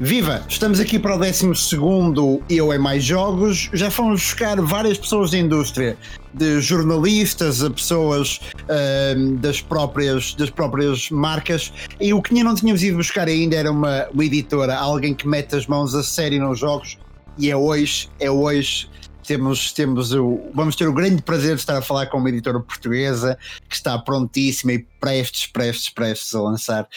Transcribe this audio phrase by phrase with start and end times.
[0.00, 0.44] Viva!
[0.48, 1.50] Estamos aqui para o 12
[2.48, 3.68] Eu é Mais Jogos.
[3.72, 5.98] Já fomos buscar várias pessoas da indústria,
[6.32, 11.72] de jornalistas a pessoas uh, das, próprias, das próprias marcas.
[12.00, 15.56] E o que não tínhamos ido buscar ainda era uma, uma editora, alguém que mete
[15.56, 16.96] as mãos a sério nos jogos.
[17.36, 18.88] E é hoje, é hoje
[19.26, 22.60] temos, temos o, vamos ter o grande prazer de estar a falar com uma editora
[22.60, 23.36] portuguesa
[23.68, 26.88] que está prontíssima e prestes, prestes, prestes a lançar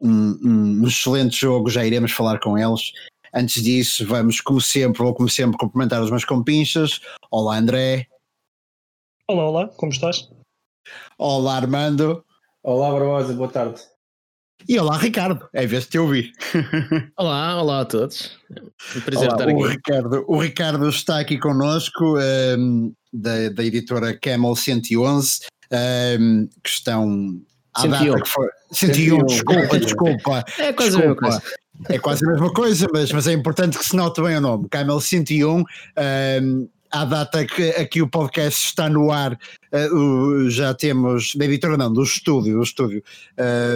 [0.00, 2.92] um, um excelente jogo, já iremos falar com eles.
[3.34, 7.00] Antes disso, vamos, como sempre, vou como sempre cumprimentar os meus compinchas.
[7.30, 8.06] Olá, André.
[9.28, 10.30] Olá, olá, como estás?
[11.18, 12.24] Olá, Armando.
[12.62, 13.80] Olá, Barbosa, boa tarde.
[14.68, 16.32] E olá, Ricardo, é vez de te ouvir.
[17.16, 18.36] olá, olá a todos.
[18.96, 19.74] Um prazer olá, estar o aqui.
[19.74, 22.18] Ricardo, o Ricardo está aqui connosco,
[22.58, 25.40] um, da, da editora Camel 111,
[26.18, 27.40] um, que estão
[27.80, 28.20] 101.
[28.20, 30.44] Que foi, 101, desculpa, desculpa.
[30.58, 31.26] É quase desculpa.
[31.26, 31.42] a mesma coisa.
[31.88, 34.68] É quase a mesma coisa, mas, mas é importante que se note bem o nome.
[34.68, 39.38] Camel 101, um, à data que aqui o podcast está no ar,
[39.92, 43.02] uh, já temos, da editora não, do estúdio, do estúdio,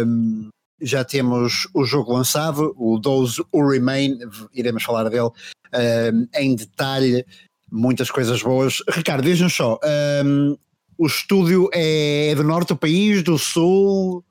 [0.06, 0.48] um,
[0.80, 4.18] já temos o jogo lançado, o Those Who Remain,
[4.54, 7.24] iremos falar dele um, em detalhe,
[7.70, 8.82] muitas coisas boas.
[8.88, 9.78] Ricardo, diz-nos só,
[10.24, 10.56] um,
[11.00, 14.22] o estúdio é do norte do país, do sul?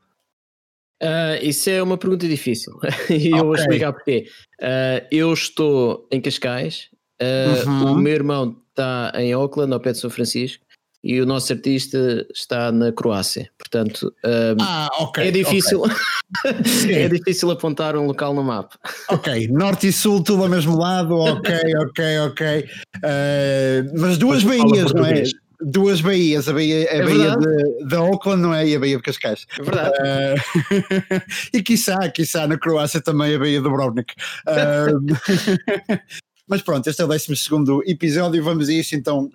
[1.01, 2.77] Uh, isso é uma pergunta difícil
[3.09, 3.33] e okay.
[3.33, 4.27] eu vou explicar porquê.
[4.61, 7.93] Uh, eu estou em Cascais, uh, uhum.
[7.93, 10.63] o meu irmão está em Auckland, ao pé de São Francisco,
[11.03, 13.49] e o nosso artista está na Croácia.
[13.57, 14.13] Portanto,
[14.61, 16.93] ah, okay, é difícil okay.
[16.93, 18.77] é difícil apontar um local no mapa.
[19.09, 22.69] Ok, norte e sul, tudo ao mesmo lado, ok, ok, ok.
[23.97, 25.23] mas duas baías, não é?
[25.61, 28.67] Duas baías, a baía, a é baía de, de, Auckland não é?
[28.67, 29.45] e a baía de Cascais.
[29.57, 29.95] É verdade.
[29.99, 31.21] Uh,
[31.57, 34.13] e quiçá, quiçá na Croácia também a baía de Dubrovnik.
[34.47, 35.99] Uh,
[36.47, 37.33] mas pronto, este é o 12
[37.85, 39.29] episódio, vamos a isto então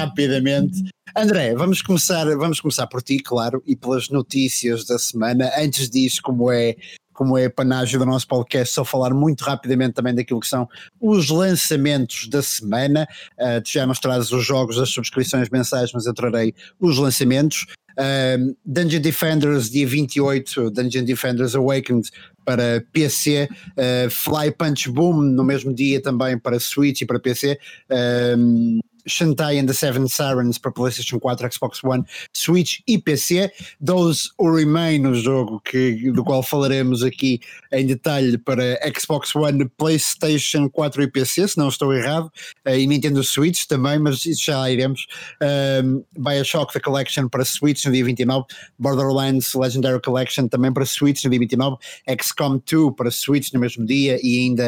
[0.00, 0.84] rapidamente.
[1.16, 5.50] André, vamos começar, vamos começar por ti, claro, e pelas notícias da semana.
[5.56, 6.74] Antes disso, como é
[7.14, 10.68] como é a panágio do nosso podcast, só falar muito rapidamente também daquilo que são
[11.00, 13.08] os lançamentos da semana.
[13.38, 13.98] Uh, já nos
[14.32, 17.66] os jogos, as subscrições mensais, mas eu trarei os lançamentos.
[17.92, 22.10] Uh, Dungeon Defenders, dia 28, Dungeon Defenders Awakened
[22.44, 27.58] para PC, uh, Fly Punch Boom no mesmo dia também para Switch e para PC.
[29.08, 33.52] Shantae and the Seven Sirens para PlayStation 4, Xbox One, Switch e PC.
[33.84, 37.40] Those Who Remain, o jogo que, do qual falaremos aqui
[37.72, 42.30] em detalhe para Xbox One, PlayStation 4 e PC, se não estou errado,
[42.66, 45.06] uh, e Nintendo Switch também, mas isso já iremos.
[45.82, 48.46] Um, Bioshock The Collection para Switch no dia 29,
[48.78, 51.76] Borderlands Legendary Collection também para Switch no dia 29,
[52.20, 54.64] XCOM 2 para Switch no mesmo dia e ainda.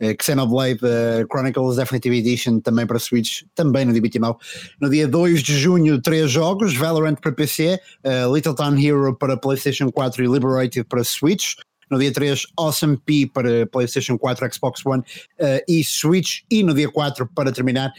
[0.00, 4.38] Uh, Xenoblade uh, Chronicles Definitive Edition também para Switch, também no dia 29.
[4.80, 9.36] No dia 2 de junho, três jogos: Valorant para PC, uh, Little Town Hero para
[9.36, 11.56] PlayStation 4 e Liberated para Switch.
[11.90, 15.02] No dia 3, Awesome P para PlayStation 4, Xbox One
[15.40, 16.42] uh, e Switch.
[16.50, 17.92] E no dia 4, para terminar,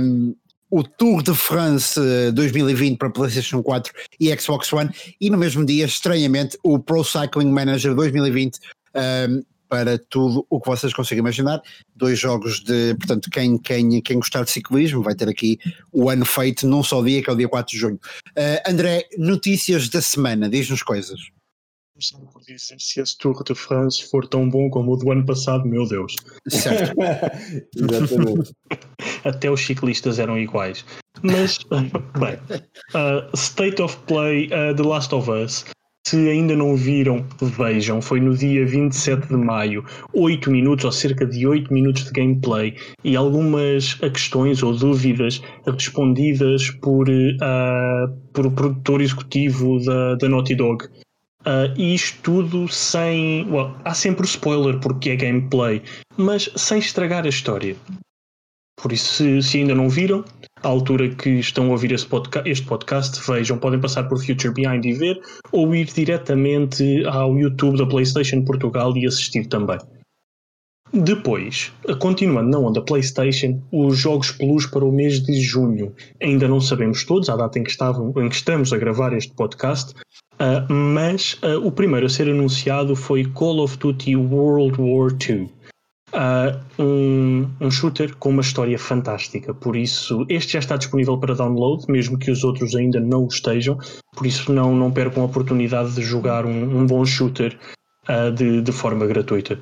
[0.00, 0.34] um,
[0.70, 2.00] o Tour de France
[2.32, 4.90] 2020 para PlayStation 4 e Xbox One.
[5.20, 8.58] E no mesmo dia, estranhamente, o Pro Cycling Manager 2020
[8.94, 9.42] um,
[9.74, 11.60] para tudo o que vocês conseguem imaginar.
[11.96, 15.58] Dois jogos de, portanto, quem, quem, quem gostar de ciclismo vai ter aqui
[15.92, 17.98] o ano feito num só dia, que é o dia 4 de junho.
[18.38, 21.18] Uh, André, notícias da semana, diz-nos coisas.
[21.92, 25.26] Começando por dizer, se esse Tour de France for tão bom como o do ano
[25.26, 26.14] passado, meu Deus.
[26.48, 26.94] Certo.
[27.76, 28.52] Exatamente.
[29.24, 30.84] Até os ciclistas eram iguais.
[31.20, 31.58] Mas,
[32.20, 32.38] bem,
[32.94, 35.64] uh, State of Play uh, The Last of Us
[36.06, 38.02] se ainda não viram, vejam.
[38.02, 42.76] Foi no dia 27 de maio, 8 minutos ou cerca de 8 minutos de gameplay
[43.02, 50.54] e algumas questões ou dúvidas respondidas por, uh, por o produtor executivo da, da Naughty
[50.54, 50.84] Dog.
[51.46, 53.46] Uh, e isto tudo sem.
[53.50, 55.82] Well, há sempre o spoiler porque é gameplay,
[56.16, 57.76] mas sem estragar a história.
[58.76, 60.24] Por isso, se, se ainda não viram,
[60.64, 64.84] à altura que estão a ouvir podcast, este podcast, vejam, podem passar por Future Behind
[64.84, 65.20] e ver,
[65.52, 69.78] ou ir diretamente ao YouTube da PlayStation Portugal e assistir também.
[70.92, 75.92] Depois, continuando na onda PlayStation, os jogos Plus para o mês de junho.
[76.22, 79.34] Ainda não sabemos todos, a data em que, estavam, em que estamos a gravar este
[79.34, 79.92] podcast,
[80.34, 85.50] uh, mas uh, o primeiro a ser anunciado foi Call of Duty World War II
[86.12, 89.54] uh, um, um, shooter com uma história fantástica.
[89.54, 93.28] Por isso, este já está disponível para download, mesmo que os outros ainda não o
[93.28, 93.78] estejam.
[94.14, 97.58] Por isso, não, não percam a oportunidade de jogar um, um bom shooter
[98.08, 99.58] uh, de, de forma gratuita.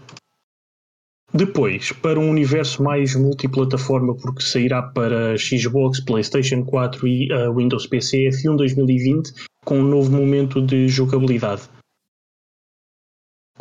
[1.34, 7.86] Depois, para um universo mais multiplataforma, porque sairá para Xbox, PlayStation 4 e uh, Windows
[7.86, 9.32] PC F1 2020,
[9.64, 11.62] com um novo momento de jogabilidade.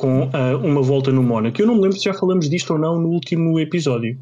[0.01, 1.61] Com uh, uma volta no Mónaco.
[1.61, 4.17] Eu não me lembro se já falamos disto ou não no último episódio.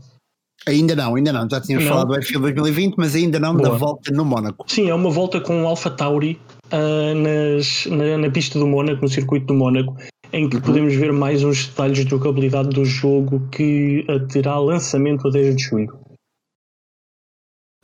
[0.68, 1.48] Ainda não, ainda não.
[1.50, 1.94] Já tínhamos não.
[1.94, 3.70] falado do F1 2020, mas ainda não Boa.
[3.70, 4.66] da volta no Mónaco.
[4.68, 9.02] Sim, é uma volta com o Alpha Tauri uh, nas, na, na, pista do Mónaco,
[9.02, 9.96] no circuito do Mónaco,
[10.34, 10.62] em que uhum.
[10.62, 15.64] podemos ver mais uns detalhes de jogabilidade do jogo que terá lançamento a 10 de
[15.64, 15.98] julho.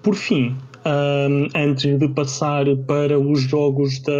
[0.03, 4.13] Por fim, um, antes de passar para os jogos da,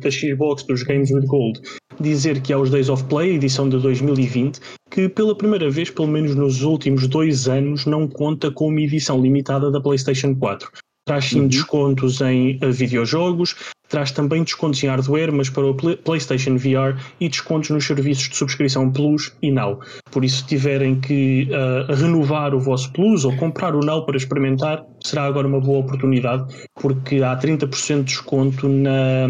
[0.00, 1.60] da Xbox, dos Games with Gold,
[2.00, 4.60] dizer que há os Days of Play, edição de 2020,
[4.90, 9.20] que pela primeira vez, pelo menos nos últimos dois anos, não conta com uma edição
[9.20, 10.70] limitada da PlayStation 4.
[11.04, 11.48] Traz sim uhum.
[11.48, 13.56] descontos em uh, videojogos,
[13.88, 18.36] traz também descontos em hardware, mas para o PlayStation VR e descontos nos serviços de
[18.36, 19.80] subscrição Plus e Now.
[20.12, 24.16] Por isso, se tiverem que uh, renovar o vosso Plus ou comprar o Now para
[24.16, 26.46] experimentar, será agora uma boa oportunidade,
[26.80, 29.28] porque há 30% de desconto na,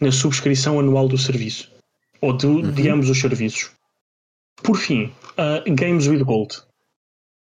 [0.00, 1.70] na subscrição anual do serviço,
[2.20, 2.72] ou de, uhum.
[2.72, 3.70] de ambos os serviços.
[4.62, 6.62] Por fim, uh, Games with Gold.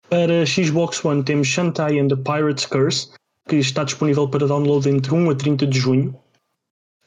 [0.08, 3.10] Para Xbox One temos Shantae and the Pirate's Curse,
[3.48, 6.14] que está disponível para download entre 1 a 30 de junho.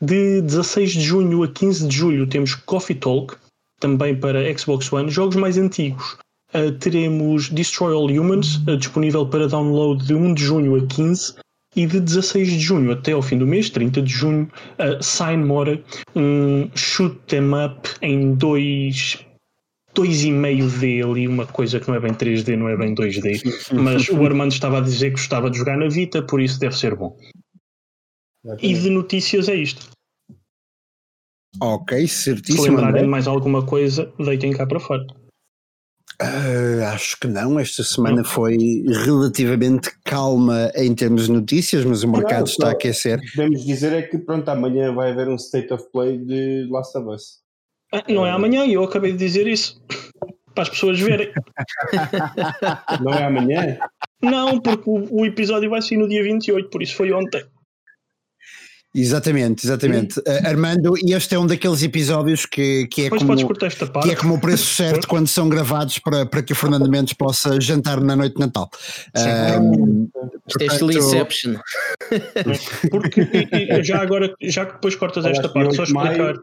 [0.02, 3.36] De 16 de junho a 15 de julho temos Coffee Talk,
[3.80, 6.18] também para Xbox One, jogos mais antigos.
[6.54, 11.36] Uh, teremos Destroy All Humans, uh, disponível para download de 1 de junho a 15,
[11.76, 14.50] e de 16 de junho até ao fim do mês, 30 de junho,
[14.80, 15.82] uh, Sign Mora,
[16.16, 19.26] um shoot them up em dois
[19.96, 23.42] 2,5D ali, uma coisa que não é bem 3D, não é bem 2D.
[23.74, 26.78] Mas o Armando estava a dizer que gostava de jogar na Vita, por isso deve
[26.78, 27.18] ser bom.
[28.62, 29.90] E de notícias é isto.
[31.62, 32.64] Ok, certíssimo.
[32.64, 35.06] Se lembrarem de mais alguma coisa, deitem cá para fora.
[36.22, 37.60] Uh, acho que não.
[37.60, 38.26] Esta semana não.
[38.26, 38.58] foi
[39.06, 43.20] relativamente calma em termos de notícias, mas o mercado não, está a aquecer.
[43.36, 47.10] Podemos dizer é que pronto, amanhã vai haver um State of Play de Last of
[47.10, 47.46] Us.
[47.94, 49.82] Ah, não é amanhã, e eu acabei de dizer isso.
[50.54, 51.34] Para as pessoas verem.
[53.04, 53.78] Não é amanhã?
[54.22, 57.46] Não, porque o, o episódio vai sair no dia 28, por isso foi ontem.
[58.96, 60.20] Exatamente, exatamente.
[60.20, 64.36] Uh, Armando, e este é um daqueles episódios que, que, é, como, que é como
[64.36, 68.16] o preço certo quando são gravados para, para que o Fernando Mendes possa jantar na
[68.16, 68.70] noite de Natal.
[69.62, 70.08] Um,
[70.48, 71.56] Isto é estilo Inception.
[72.90, 76.36] Porque e, e, já agora, já que depois cortas esta parte, só explicar.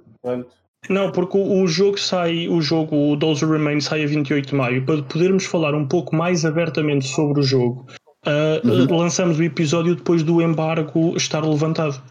[0.90, 4.54] Não, porque o, o, jogo sai, o jogo, o Those Remain sai a 28 de
[4.54, 4.84] maio.
[4.84, 7.87] Para podermos falar um pouco mais abertamente sobre o jogo,
[8.26, 8.99] uh, uhum.
[8.99, 12.02] lançamos o episódio depois do embargo estar levantado.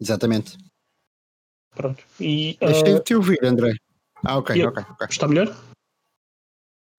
[0.00, 0.56] Exatamente.
[1.74, 2.02] Pronto.
[2.20, 3.74] E, uh, Deixei de te ouvir, André.
[4.24, 5.06] Ah, ok, ok, ok.
[5.08, 5.56] Está melhor?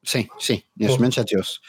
[0.04, 0.64] Sim, sim.
[0.78, 1.60] Neste momento já te ouço.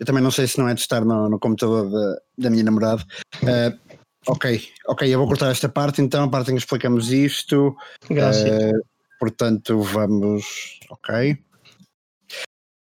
[0.00, 2.64] Eu também não sei se não é de estar no, no computador da, da minha
[2.64, 3.04] namorada.
[3.42, 3.78] Uh,
[4.26, 7.76] Ok, ok, eu vou cortar esta parte então, a parte em que explicamos isto.
[8.10, 8.82] Uh,
[9.20, 10.80] portanto, vamos.
[10.88, 11.36] Ok.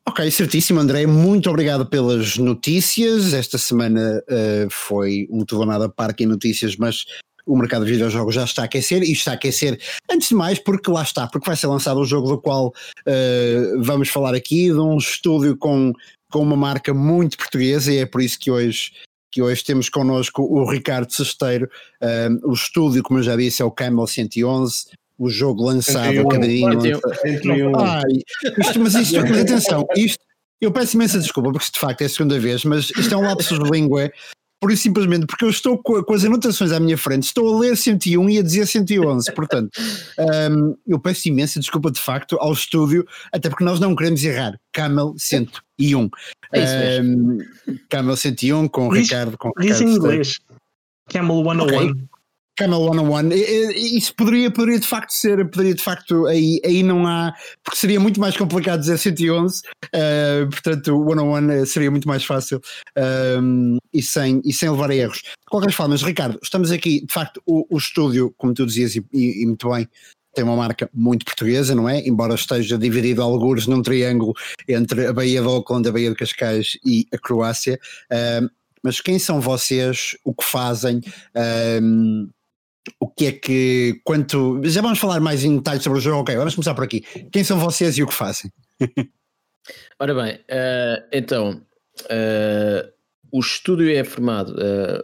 [0.06, 1.06] Ok, certíssimo, André.
[1.06, 3.34] Muito obrigado pelas notícias.
[3.34, 7.06] Esta semana uh, foi um tudo nada parque em notícias, mas
[7.50, 9.80] o mercado de videojogos já está a aquecer e está a aquecer
[10.10, 13.82] antes de mais porque lá está, porque vai ser lançado o jogo do qual uh,
[13.84, 15.92] vamos falar aqui, de um estúdio com,
[16.32, 18.92] com uma marca muito portuguesa e é por isso que hoje
[19.32, 21.70] que hoje temos connosco o Ricardo Sesteiro.
[22.02, 24.86] Um, o estúdio, como eu já disse, é o Camel 111.
[25.20, 26.80] O jogo lançado, 101, cadinho.
[27.78, 28.02] Ai,
[28.58, 30.24] isto, mas isto, mas atenção, isto,
[30.62, 33.22] eu peço imensa desculpa, porque de facto é a segunda vez, mas isto é um
[33.22, 34.12] lapsus de língua
[34.60, 37.60] por isso simplesmente porque eu estou com, com, as anotações à minha frente, estou a
[37.60, 39.70] ler 101 e a dizer 111, portanto
[40.52, 44.60] um, eu peço imensa desculpa de facto ao estúdio, até porque nós não queremos errar,
[44.72, 46.10] Camel 101
[46.52, 47.38] é um,
[47.90, 50.40] Camel 101 com o Ricardo com Diz em inglês.
[51.10, 52.10] Camel 101 okay.
[52.60, 53.32] Camel 101,
[53.96, 58.02] isso poderia, poderia de facto ser, poderia de facto, aí, aí não há, porque seria
[58.02, 62.60] muito mais complicado dizer 111, uh, portanto o 101 eh, seria muito mais fácil
[63.42, 65.20] um, e, sem, e sem levar a erros.
[65.20, 69.06] De qualquer forma, Ricardo, estamos aqui, de facto, o, o estúdio, como tu dizias, e,
[69.14, 69.88] e, e muito bem,
[70.36, 72.06] tem uma marca muito portuguesa, não é?
[72.06, 74.34] Embora esteja dividido a algures num triângulo
[74.68, 77.80] entre a Baía de Auckland, a Baía de Cascais e a Croácia.
[78.12, 78.50] Uh,
[78.84, 80.18] mas quem são vocês?
[80.26, 81.02] O que fazem?
[83.00, 84.62] O que é que, quanto.
[84.66, 87.02] Já vamos falar mais em detalhes sobre o jogo, ok, vamos começar por aqui.
[87.32, 88.52] Quem são vocês e o que fazem?
[90.00, 91.62] Ora bem, uh, então,
[92.06, 92.92] uh,
[93.32, 95.04] o estúdio é formado uh,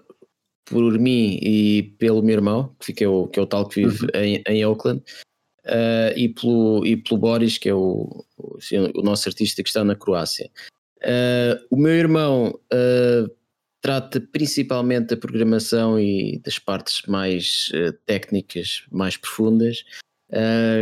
[0.66, 4.06] por mim e pelo meu irmão, que é o, que é o tal que vive
[4.06, 4.10] uhum.
[4.16, 5.04] em, em Oakland.
[6.16, 9.84] e, pelo, e pelo Boris, que é o, o, assim, o nosso artista que está
[9.84, 10.50] na Croácia.
[11.70, 12.58] O meu irmão
[13.86, 17.72] trata principalmente da programação e das partes mais
[18.06, 19.84] técnicas, mais profundas.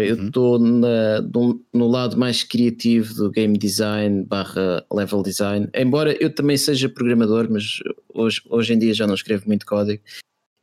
[0.07, 0.25] eu uhum.
[0.27, 6.55] estou no, no lado mais criativo do game design barra level design, embora eu também
[6.55, 7.79] seja programador, mas
[8.13, 10.01] hoje, hoje em dia já não escrevo muito código.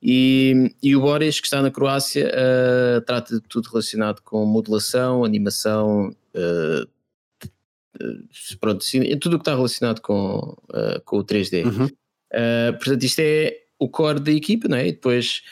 [0.03, 5.25] E, e, o Boris, que está na Croácia, uh, trata de tudo relacionado com modelação,
[5.25, 6.89] animação, uh,
[8.59, 8.83] pronto,
[9.21, 11.67] tudo o que está relacionado com, uh, com o 3D.
[11.67, 11.89] Uhum.
[12.79, 14.89] Portanto, isto é o core da equipa, não é?
[14.89, 15.43] E depois,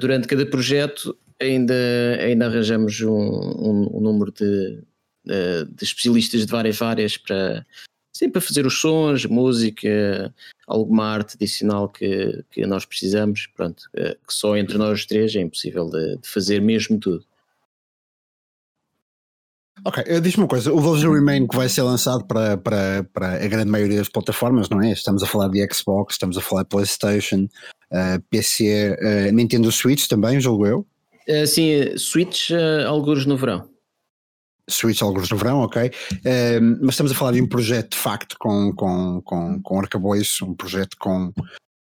[0.00, 1.74] durante cada projeto, ainda,
[2.20, 4.82] ainda arranjamos um, um, um número de,
[5.24, 7.66] de especialistas de várias áreas para,
[8.12, 10.34] sim, para fazer os sons, música,
[10.66, 15.88] alguma arte adicional que, que nós precisamos, pronto, que só entre nós três é impossível
[15.90, 17.24] de, de fazer mesmo tudo.
[19.84, 23.44] Ok, eh, diz-me uma coisa, o Vulture Remain que vai ser lançado para, para, para
[23.44, 24.92] a grande maioria das plataformas, não é?
[24.92, 27.48] Estamos a falar de Xbox, estamos a falar de Playstation, uh,
[27.92, 30.86] eh, PC, uh, Nintendo Switch também, julgo eu?
[31.28, 33.68] Uh, sim, Switch, uh, alguns no verão.
[34.68, 35.92] Switch alguns no verão, ok?
[36.82, 40.54] Mas estamos a falar de um projeto de facto com, com, com, com arcabouço, um
[40.56, 41.32] projeto com,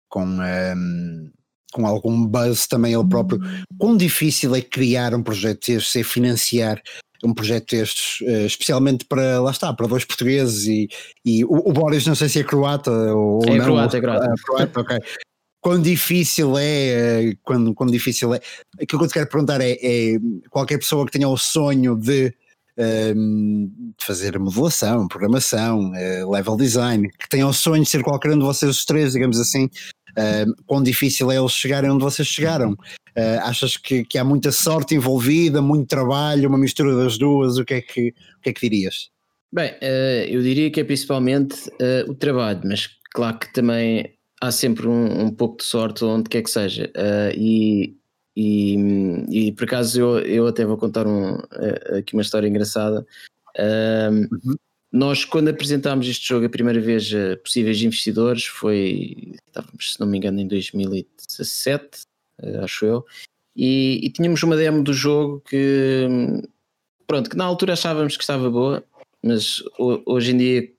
[0.10, 1.32] com, um,
[1.72, 3.40] com algum buzz também ele próprio.
[3.78, 6.82] Quão difícil é criar um projeto destes, é financiar
[7.24, 10.90] um projeto destes, uh, especialmente para, lá está, para dois portugueses e,
[11.26, 13.66] e o, o Boris não sei se é croata ou é não.
[13.66, 14.26] Croata, é croata.
[14.26, 14.98] Uh, croata ok.
[15.62, 18.42] Quão difícil é, uh, quando, quão difícil é,
[18.82, 22.34] aquilo que eu te quero perguntar é, é qualquer pessoa que tenha o sonho de
[22.78, 28.40] um, fazer modelação, programação, uh, level design, que tenham o sonho de ser qualquer um
[28.40, 32.76] de vocês os três, digamos assim, uh, quão difícil é eles chegarem onde vocês chegaram.
[33.16, 37.58] Uh, achas que, que, há muita sorte envolvida, muito trabalho, uma mistura das duas?
[37.58, 39.10] O que é que, o que, é que dirias?
[39.52, 44.52] Bem, uh, eu diria que é principalmente uh, o trabalho, mas claro que também há
[44.52, 46.92] sempre um, um pouco de sorte onde quer que seja.
[47.36, 47.96] e
[48.36, 48.76] e,
[49.30, 51.38] e por acaso eu, eu até vou contar um,
[51.96, 53.06] aqui uma história engraçada.
[53.60, 54.56] Um, uhum.
[54.94, 60.06] Nós, quando apresentámos este jogo a primeira vez a possíveis investidores, foi, estávamos, se não
[60.06, 62.13] me engano, em 2017, eh,
[62.64, 63.06] acho eu,
[63.56, 66.08] e, e tínhamos uma demo do jogo que,
[67.06, 68.84] pronto, que na altura achávamos que estava boa,
[69.22, 69.64] mas
[70.06, 70.74] hoje em dia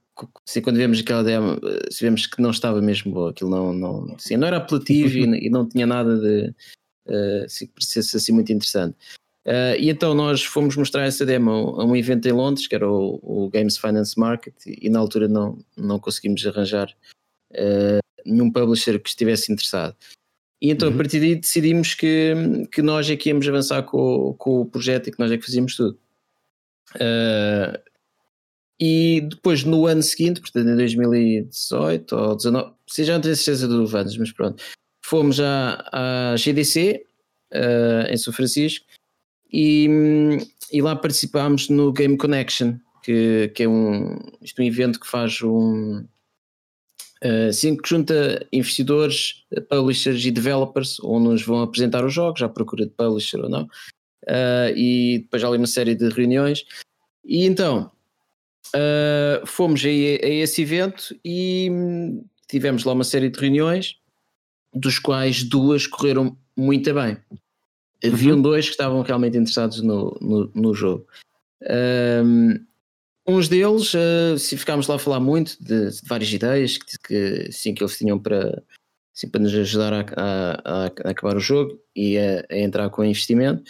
[0.46, 4.14] assim, quando vemos aquela demo, eh, vemos que não estava mesmo boa, aquilo não, não,
[4.14, 6.54] assim, não era apelativo e, e, não tinha nada de,
[7.06, 8.96] uh, se parecesse assim muito interessante.
[9.46, 12.88] Uh, e então nós fomos mostrar essa demo a um evento em Londres, que era
[12.88, 16.90] o, o Games Finance Market, e, na altura não, não conseguimos arranjar
[17.52, 19.96] uh, nenhum publisher que estivesse interessado.
[20.60, 20.94] E então uhum.
[20.94, 22.34] a partir daí decidimos que,
[22.72, 25.44] que nós é que íamos avançar com, com o projeto e que nós é que
[25.44, 25.98] fazíamos tudo.
[26.94, 27.78] Uh,
[28.80, 33.68] e depois no ano seguinte, portanto em 2018 ou 2019, se já não tenho certeza
[33.68, 34.62] do anos, mas pronto,
[35.04, 37.04] fomos à, à GDC
[37.52, 38.84] uh, eh, em São Francisco
[39.52, 39.88] e,
[40.72, 45.06] e, lá participámos no Game Connection, que, que é um, isto é um evento que
[45.06, 46.04] faz um
[47.24, 52.48] uh, assim, que junta investidores, publishers e developers, onde nos vão apresentar os jogos, à
[52.48, 56.64] procura de publisher ou não, uh, e depois há ali uma série de reuniões.
[57.24, 57.90] E então
[58.74, 61.70] uh, fomos a, a esse evento e
[62.48, 63.96] tivemos lá uma série de reuniões
[64.72, 67.16] dos quais duas correram muito bem.
[68.04, 68.42] Haviam uhum.
[68.42, 71.06] dois que estavam realmente interessados no, no, no jogo.
[71.62, 72.60] Um,
[73.26, 77.52] uns deles, uh, se ficámos lá a falar muito de, de várias ideias que, que,
[77.52, 78.62] sim, que eles tinham para,
[79.14, 83.04] assim, para nos ajudar a, a, a acabar o jogo e a, a entrar com
[83.04, 83.62] investimento.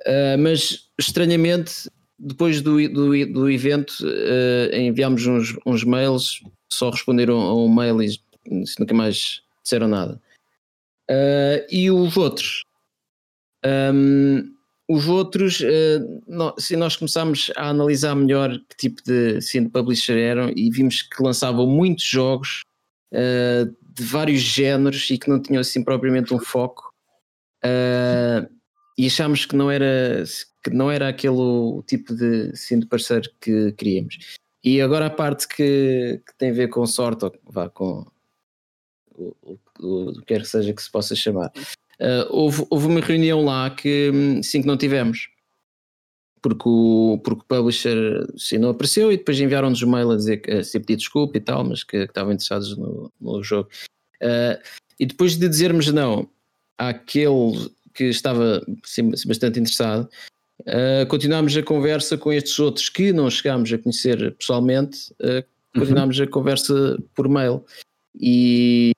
[0.00, 6.42] Uh, mas estranhamente, depois do, do, do evento, uh, enviámos uns, uns mails,
[6.72, 8.18] só responderam a um mail e
[8.78, 10.20] nunca mais disseram nada.
[11.10, 12.64] Uh, e os outros?
[13.64, 14.54] Um,
[14.88, 15.62] os outros,
[16.26, 21.02] nós, se nós começámos a analisar melhor que tipo de, de publisher eram e vimos
[21.02, 22.62] que lançavam muitos jogos
[23.12, 26.92] uh, de vários géneros e que não tinham assim propriamente um foco
[27.64, 28.48] uh,
[28.98, 30.24] e achámos que não era
[30.62, 34.38] que não era aquele tipo de, de parceiro que queríamos.
[34.62, 38.06] E agora a parte que, que tem a ver com sorte, ou vá, com
[39.10, 41.52] o, o, o que quer que seja que se possa chamar.
[42.00, 45.28] Uh, houve, houve uma reunião lá que hum, sim que não tivemos
[46.42, 50.38] porque o, porque o publisher sim, não apareceu e depois enviaram-nos um mail a dizer
[50.38, 53.68] que a se pedir desculpa e tal, mas que, que estavam interessados no, no jogo.
[54.20, 54.60] Uh,
[54.98, 56.28] e depois de dizermos não
[56.76, 60.08] àquele que estava sim, bastante interessado,
[60.62, 65.44] Uh, continuámos a conversa com estes outros que não chegámos a conhecer pessoalmente, uh,
[65.76, 66.24] continuámos uhum.
[66.24, 67.64] a conversa por mail.
[68.14, 68.92] E,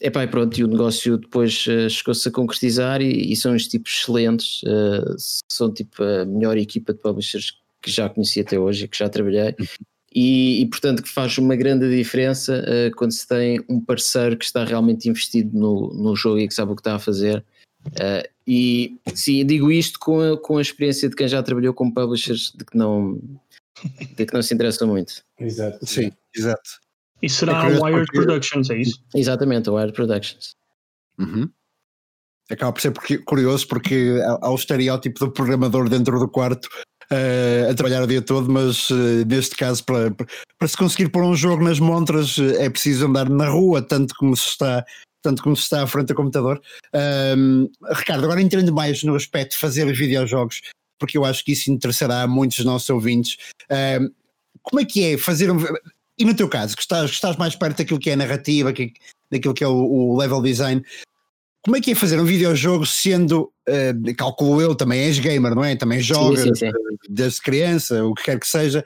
[0.00, 3.66] epá, e pronto, e o negócio depois uh, chegou-se a concretizar e, e, são os
[3.66, 5.16] tipos excelentes, uh,
[5.50, 9.08] são tipo a melhor equipa de publishers que já conheci até hoje e que já
[9.08, 9.54] trabalhei.
[9.58, 9.66] Uhum.
[10.14, 14.44] E, e, portanto que faz uma grande diferença uh, quando se tem um parceiro que
[14.44, 17.44] está realmente investido no, no jogo e que sabe o que está a fazer.
[17.88, 21.90] Uh, e sim, digo isto com a, com a experiência de quem já trabalhou com
[21.90, 23.20] publishers de que não,
[24.16, 25.22] de que não se interessa muito.
[25.38, 25.84] Exato.
[25.84, 26.80] Sim, exato.
[27.22, 28.18] E será é a Wired porque...
[28.18, 29.02] Productions, é isso?
[29.14, 30.52] Exatamente, a Wired Productions.
[31.18, 31.50] Uhum.
[32.50, 36.66] Acaba por ser porque, curioso porque há o estereótipo do programador dentro do quarto
[37.12, 41.24] uh, a trabalhar o dia todo, mas uh, neste caso, para, para se conseguir pôr
[41.24, 44.84] um jogo nas montras, uh, é preciso andar na rua, tanto como se está.
[45.20, 46.62] Tanto como se está à frente do computador.
[47.36, 50.62] Um, Ricardo, agora entrando mais no aspecto de fazer videojogos,
[50.96, 53.36] porque eu acho que isso interessará a muitos dos nossos ouvintes.
[53.68, 54.10] Um,
[54.62, 55.58] como é que é fazer um.
[56.18, 58.72] E no teu caso, que estás, que estás mais perto daquilo que é a narrativa,
[58.72, 58.92] que,
[59.30, 60.82] daquilo que é o, o level design,
[61.62, 65.64] como é que é fazer um videojogo sendo, uh, calculo eu, também és gamer, não
[65.64, 65.76] é?
[65.76, 66.72] Também jogas sim, sim, sim.
[67.08, 68.84] desde criança, o que quer que seja.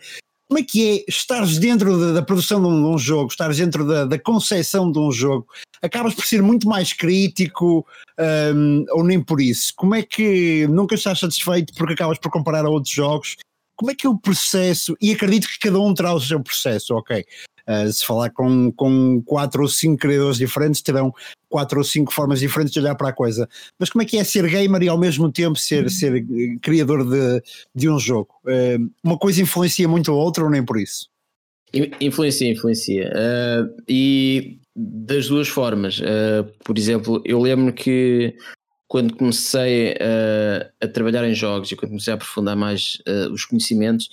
[0.48, 4.04] Como é que é estares dentro da, da produção de um, jogo, estares dentro da,
[4.04, 5.46] da concepção de um jogo?
[5.80, 7.86] Acabas por ser muito mais crítico
[8.54, 9.72] um, ou nem por isso?
[9.74, 13.36] Como é que nunca estás satisfeito porque acabas por comparar a outros jogos?
[13.82, 14.96] Como é que é o processo?
[15.00, 17.24] E acredito que cada um terá o seu processo, ok?
[17.68, 21.12] Uh, se falar com, com quatro ou cinco criadores diferentes, terão
[21.48, 23.48] quatro ou cinco formas diferentes de olhar para a coisa.
[23.80, 27.04] Mas como é que é ser gamer e ao mesmo tempo ser, ser eh, criador
[27.04, 27.42] de,
[27.74, 28.28] de um jogo?
[28.44, 31.08] Uh, uma coisa influencia muito a outra ou nem por isso?
[32.00, 33.12] Influencia, influencia.
[33.12, 36.00] Uh, e das duas formas.
[36.64, 38.36] por exemplo, eu lembro que
[38.92, 39.96] quando comecei
[40.78, 42.98] a trabalhar em jogos e quando comecei a aprofundar mais
[43.32, 44.10] os conhecimentos,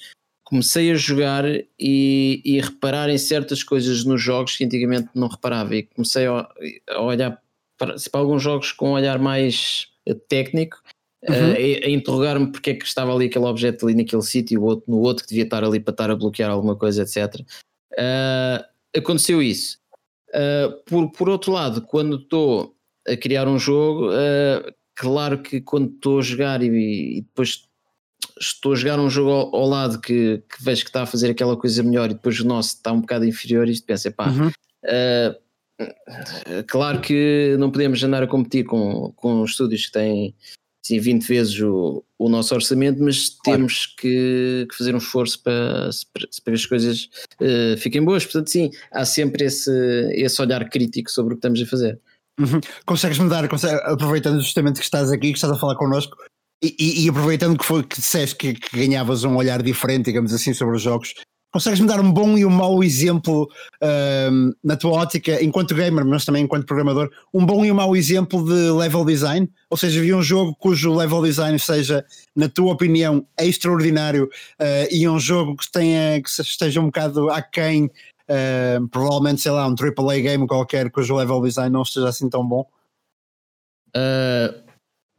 [0.50, 5.76] comecei a jogar e, e reparar em certas coisas nos jogos que antigamente não reparava
[5.76, 6.50] e comecei a,
[6.90, 7.40] a olhar
[7.78, 10.82] para, para, alguns jogos com um olhar mais eh, técnico
[11.28, 11.36] uhum.
[11.36, 14.66] uh, a, a interrogar-me porque é que estava ali aquele objeto ali naquele sítio, o
[14.66, 17.42] outro no outro que devia estar ali para estar a bloquear alguma coisa, etc.
[17.42, 17.46] Uh,
[17.98, 19.78] eh, aconteceu isso.
[20.30, 22.76] Uh, por, por outro lado, quando estou
[23.12, 24.10] a criar um jogo,
[24.96, 27.70] claro que quando estou a jogar e, e depois
[28.40, 31.30] estou a jogar um jogo ao, ao lado que, que, vejo que está a fazer
[31.30, 34.48] aquela coisa melhor e depois o nosso está um bocado inferior e pensa, pá, uhum.
[34.48, 40.36] uh, claro que não podemos andar a competir com, com estúdios que têm
[40.84, 43.60] assim, 20 vezes o, o nosso orçamento, mas claro.
[43.60, 47.10] temos que, que, fazer um esforço para, para, para as coisas
[47.42, 48.24] uh, fiquem boas.
[48.24, 49.72] Portanto, sim, há sempre esse,
[50.14, 52.00] esse olhar crítico sobre o que estamos a fazer.
[52.40, 52.62] Uhum.
[52.86, 53.44] Consegues-me dar,
[53.84, 56.16] aproveitando justamente que estás aqui, que estás a falar connosco,
[56.62, 60.54] e, e, aproveitando que, foi, que disseste que, que, ganhavas um olhar diferente, digamos assim,
[60.54, 61.14] sobre os jogos,
[61.52, 63.48] consegues-me dar um bom e um mau exemplo
[64.32, 67.96] um, na tua ótica, enquanto gamer, mas também enquanto programador, um bom e um mau
[67.96, 69.50] exemplo de level design?
[69.70, 75.08] Ou seja, vi um jogo cujo level design seja, na tua opinião, extraordinário uh, e
[75.08, 77.90] um jogo que, tenha, que esteja um bocado aquém,
[78.30, 82.48] uh, provavelmente, sei lá, um AAA game qualquer cujo level design não esteja assim tão
[82.48, 82.70] bom?
[83.96, 84.64] Uh,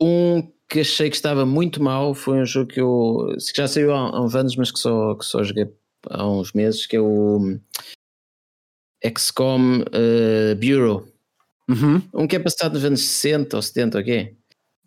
[0.01, 3.93] um que achei que estava muito mal foi um jogo que eu que já saiu
[3.93, 5.69] há, uns anos, mas que só, que só joguei
[6.09, 7.59] há uns meses, que é o
[9.05, 11.07] XCOM uh, Bureau.
[11.69, 12.03] Uhum.
[12.15, 14.40] Um que é passado nos anos 60 ou 70, ok?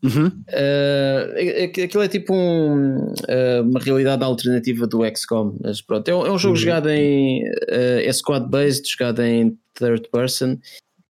[0.04, 0.28] Uhum.
[0.28, 6.26] Uh, aquilo é tipo um, uh, uma realidade alternativa do XCOM, mas pronto, é um,
[6.26, 6.62] é um jogo uhum.
[6.62, 10.58] jogado em uh, é squad based, jogado em third person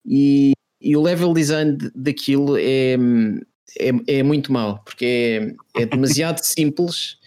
[0.05, 2.95] e, e o level design daquilo é
[3.79, 7.17] é, é muito mal, porque é, é demasiado simples,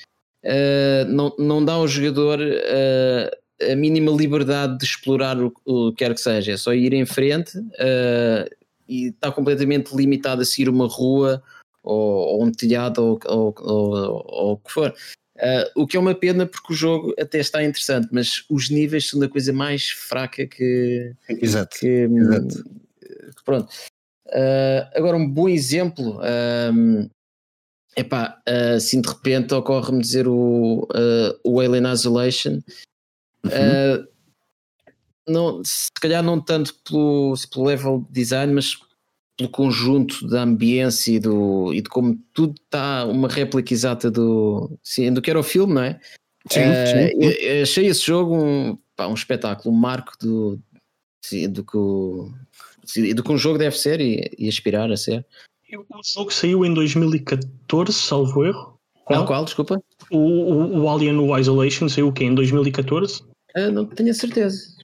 [1.08, 2.38] não, não dá ao jogador
[3.68, 7.04] a mínima liberdade de explorar o, o que quer que seja, é só ir em
[7.04, 7.58] frente
[8.88, 11.42] e está completamente limitado a seguir uma rua
[11.86, 14.94] ou, ou um telhado ou, ou, o que for.
[15.36, 19.08] Uh, o que é uma pena porque o jogo até está interessante, mas os níveis
[19.08, 21.12] são da coisa mais fraca que.
[21.28, 21.78] Exato.
[21.78, 22.64] Que, exato.
[23.00, 23.68] Que, pronto.
[24.28, 26.18] Uh, agora, um bom exemplo,
[26.74, 27.08] um,
[27.96, 32.60] epá, uh, assim de repente ocorre-me dizer o, uh, o Alien Isolation.
[33.44, 33.50] Uhum.
[33.50, 34.08] Uh,
[35.28, 38.76] não, se calhar não tanto pelo, pelo level design, mas
[39.36, 44.78] pelo conjunto da ambiência e, do, e de como tudo está uma réplica exata do,
[44.82, 46.00] sim, do que era o filme, não é?
[46.50, 47.60] Sim, sim.
[47.62, 50.58] achei esse jogo um, pá, um espetáculo, um marco do,
[51.50, 52.30] do que o,
[53.14, 55.26] do que um jogo deve ser e, e aspirar a ser.
[55.74, 58.78] O jogo saiu em 2014, salvo erro.
[59.04, 59.20] Qual?
[59.20, 59.82] Não, qual, desculpa?
[60.10, 62.24] O, o, o Alien o Isolation saiu o quê?
[62.24, 63.22] Em 2014?
[63.56, 64.75] Uh, não tenho a certeza.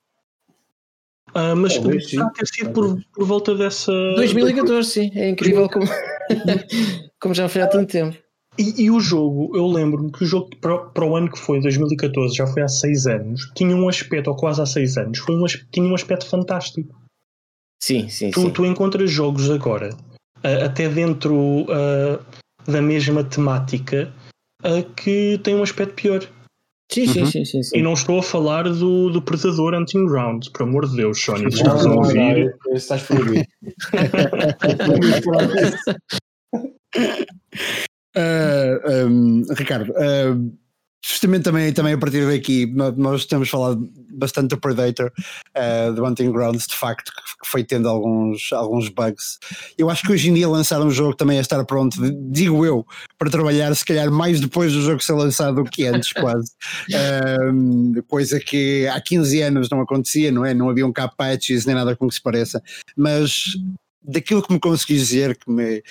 [1.35, 3.91] Uh, mas Talvez, ter sido por, por volta dessa.
[4.17, 5.11] 2014, sim.
[5.15, 5.87] É incrível como,
[7.21, 8.17] como já foi há tanto tempo.
[8.59, 11.61] E, e o jogo, eu lembro-me que o jogo para, para, o ano que foi,
[11.61, 15.35] 2014, já foi há 6 anos, tinha um aspecto, ou quase há 6 anos, foi
[15.35, 16.95] um, tinha um aspecto fantástico.
[17.83, 18.51] Sim, sim, tu, sim.
[18.51, 19.95] Tu encontras jogos agora,
[20.45, 22.23] uh, até dentro uh,
[22.71, 24.13] da mesma temática,
[24.63, 26.21] uh, que têm um aspecto pior.
[26.93, 27.27] Sim, uhum.
[27.27, 30.87] sim, sim, sim, E não estou a falar do, do Predador Hunting Grounds, por amor
[30.87, 32.55] de Deus, Sony, se estás a ouvir.
[32.75, 33.49] Estás por ouvir.
[38.15, 40.53] Uh, um, Ricardo, uh,
[41.05, 45.13] justamente também, também a partir daqui, nós temos falado bastante do Predator,
[45.57, 47.11] uh, do Hunting Grounds, de facto,
[47.43, 49.39] que foi tendo alguns, alguns bugs.
[49.77, 51.97] Eu acho que hoje em dia lançar um jogo também é estar pronto,
[52.31, 52.87] digo eu,
[53.19, 56.53] para trabalhar, se calhar mais depois do jogo ser lançado do que antes, quase.
[56.93, 60.53] Uh, coisa que há 15 anos não acontecia, não é?
[60.53, 62.63] Não havia um cap patches nem nada com que se pareça,
[62.97, 63.45] mas
[64.03, 65.83] daquilo que me consegui dizer que me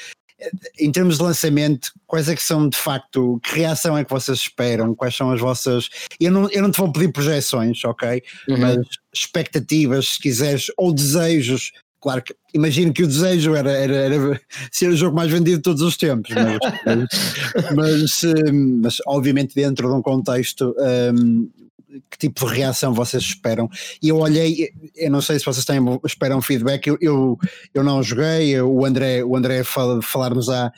[0.79, 4.39] em termos de lançamento, quais é que são de facto, que reação é que vocês
[4.39, 4.95] esperam?
[4.95, 5.89] Quais são as vossas.
[6.19, 8.21] Eu não, eu não te vou pedir projeções, ok?
[8.47, 8.57] Uhum.
[8.59, 8.77] Mas
[9.13, 11.71] expectativas, se quiseres, ou desejos.
[11.99, 15.63] Claro que imagino que o desejo era, era, era ser o jogo mais vendido de
[15.63, 16.57] todos os tempos, mas,
[17.75, 20.75] mas, mas, hum, mas, obviamente dentro de um contexto
[21.13, 21.47] um,
[22.09, 23.69] que tipo de reação vocês esperam?
[24.01, 27.39] E eu olhei, eu não sei se vocês têm, esperam feedback, eu, eu,
[27.73, 30.71] eu não joguei, o André, o André fala, falar-nos uh,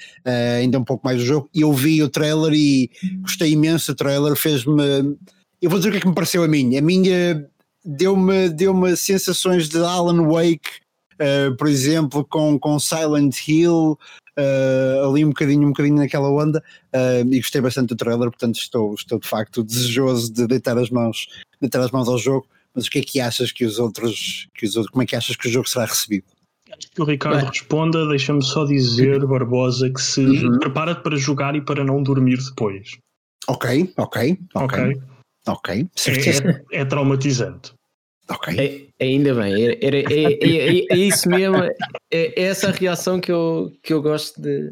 [0.57, 2.89] ainda um pouco mais do jogo, e eu vi o trailer e
[3.21, 5.17] gostei imenso do trailer, fez-me.
[5.61, 6.75] Eu vou dizer o que é que me pareceu a mim.
[6.75, 7.47] A minha
[7.85, 10.81] deu-me deu sensações de Alan Wake,
[11.15, 13.97] uh, por exemplo, com, com Silent Hill,
[14.37, 18.55] uh, ali um bocadinho, um bocadinho naquela onda uh, e gostei bastante do trailer, portanto
[18.55, 21.27] estou, estou de facto desejoso de deitar as mãos,
[21.61, 24.65] deitar as mãos ao jogo, mas o que é que achas que os outros, que
[24.65, 26.25] os outros como é que achas que o jogo será recebido?
[26.73, 27.49] Antes que o Ricardo Bem.
[27.49, 30.57] responda, deixa-me só dizer, Barbosa, que se uhum.
[30.57, 32.97] prepara-te para jogar e para não dormir depois.
[33.47, 34.99] Ok, ok, ok.
[35.45, 37.73] Ok, é, é, traumatizante.
[38.29, 38.89] Ok.
[38.99, 41.57] É, ainda bem, é, é, é, é, isso mesmo,
[42.09, 44.71] é, essa a reação que eu, que eu gosto de,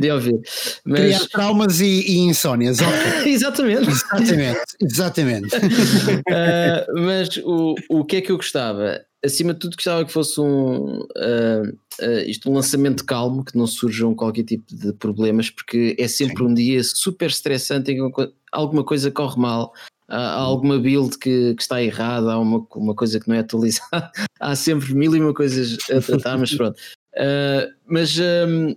[0.00, 0.40] de ouvir.
[0.84, 1.00] Mas...
[1.00, 3.30] Criar traumas e, e insónias, okay.
[3.34, 3.90] exatamente.
[3.90, 5.56] Exatamente, exatamente.
[5.56, 8.98] uh, mas o, o que é que eu gostava?
[9.22, 11.68] Acima de tudo, gostava que fosse um, uh,
[12.00, 16.38] uh, isto, um lançamento calmo, que não surjam qualquer tipo de problemas, porque é sempre
[16.38, 16.44] Sim.
[16.44, 19.74] um dia super estressante em que alguma coisa corre mal
[20.10, 24.10] há alguma build que, que, está errada, há uma, uma coisa que não é atualizada,
[24.40, 26.78] há sempre mil e uma coisas a tratar, mas pronto.
[27.14, 28.76] Uh, mas um,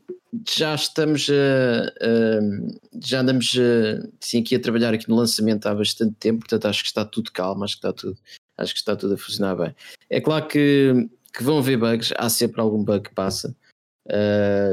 [0.50, 1.32] já estamos, uh,
[2.02, 3.56] uh, já andamos
[4.20, 7.32] sim, aqui a trabalhar aqui no lançamento há bastante tempo, portanto acho que está tudo
[7.32, 8.18] calmo, acho que está tudo,
[8.58, 9.76] acho que está tudo a funcionar bem.
[10.10, 13.56] É claro que, que vão haver bugs, há sempre algum bug que passa.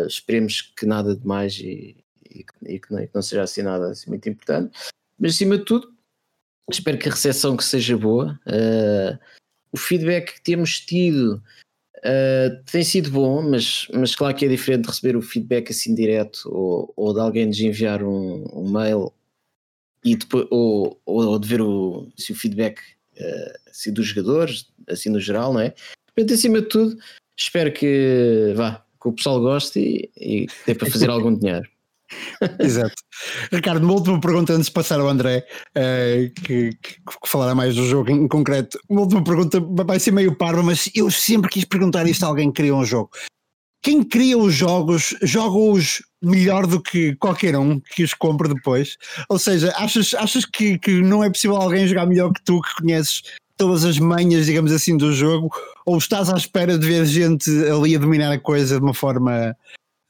[0.06, 1.96] esperemos que nada de mais e,
[2.30, 4.78] e, e que, não, que não seja assim nada assim, muito importante.
[5.18, 5.92] Mas acima de tudo,
[6.70, 8.38] Espero que a recepção que seja boa.
[8.46, 9.18] Uh,
[9.72, 11.42] o feedback que temos tido
[11.98, 15.94] uh, tem sido bom, mas, mas claro que é diferente de receber o feedback assim
[15.94, 19.12] direto ou, ou de alguém nos enviar um, um mail
[20.04, 22.80] e depois, ou, ou de ver o, se o feedback
[23.18, 25.74] uh, assim, dos jogadores, assim no geral, não é?
[26.14, 26.98] Portanto, acima de tudo,
[27.37, 31.68] espero que vá, que o pessoal goste e, e dê para fazer algum dinheiro.
[32.58, 32.94] Exato.
[33.52, 35.44] Ricardo, uma última pergunta antes de passar ao André,
[35.76, 38.78] uh, que, que, que, falará mais do jogo em, concreto.
[38.88, 42.50] Uma última pergunta, vai ser meio parva, mas eu sempre quis perguntar isto a alguém
[42.50, 43.10] que cria um jogo.
[43.82, 48.98] Quem cria os jogos, joga-os melhor do que qualquer um que os compre depois?
[49.28, 52.74] Ou seja, achas, achas que, que não é possível alguém jogar melhor que tu, que
[52.82, 53.22] conheces
[53.56, 55.50] todas as manhas, digamos assim, do jogo?
[55.86, 59.56] Ou estás à espera de ver gente ali a dominar a coisa de uma forma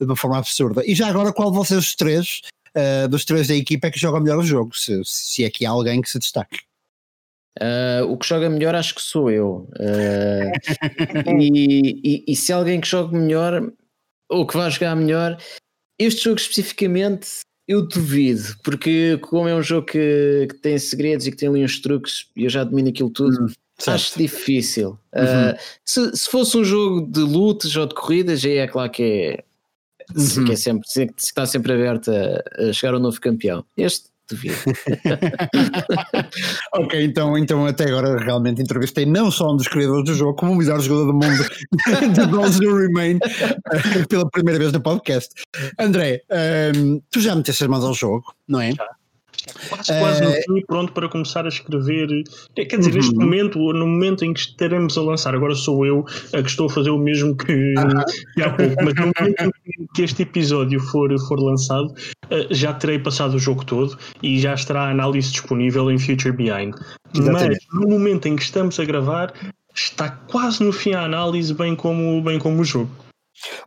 [0.00, 0.82] de uma forma absurda.
[0.84, 2.40] E já agora, qual de vocês os três,
[2.76, 4.76] uh, dos três da equipa, é que joga melhor o jogo?
[4.76, 6.60] Se, se é que há alguém que se destaque.
[7.58, 9.68] Uh, o que joga melhor acho que sou eu.
[9.74, 10.52] Uh,
[11.40, 13.72] e, e, e, se alguém que joga melhor
[14.28, 15.36] ou que vai jogar melhor,
[15.98, 21.30] este jogo especificamente eu duvido, porque como é um jogo que, que tem segredos e
[21.30, 23.52] que tem ali uns truques e eu já domino aquilo tudo, hum,
[23.86, 24.98] acho difícil.
[25.14, 25.50] Uhum.
[25.50, 29.02] Uh, se, se fosse um jogo de lutas ou de corridas, aí é claro que
[29.02, 29.44] é
[30.14, 30.44] uhum.
[30.44, 33.64] que é sempre, que está sempre aberto a, chegar ao novo campeão.
[33.76, 34.54] Este duvido.
[36.72, 40.52] ok, então, então até agora realmente entrevistei não só um dos criadores do jogo, como
[40.52, 41.44] o melhor jogador do mundo
[42.14, 45.30] de Goals Do Remain uh, pela primeira vez no podcast.
[45.78, 48.72] André, um, ehm, tu já meteste as mãos ao jogo, não é?
[48.72, 48.88] Já.
[49.68, 52.08] Quase, quase no fim, pronto para começar a escrever.
[52.54, 53.22] Quer dizer, neste uhum.
[53.22, 56.70] momento, no momento em que estaremos a lançar, agora sou eu a que estou a
[56.70, 57.74] fazer o mesmo que,
[58.34, 59.54] que há pouco, mas no momento
[59.94, 61.92] que este episódio for, for lançado,
[62.30, 66.32] eh, já terei passado o jogo todo e já estará a análise disponível em Future
[66.32, 66.74] Behind.
[67.14, 67.66] Exatamente.
[67.72, 69.32] Mas no momento em que estamos a gravar,
[69.74, 72.90] está quase no fim a análise, bem como, bem como o jogo.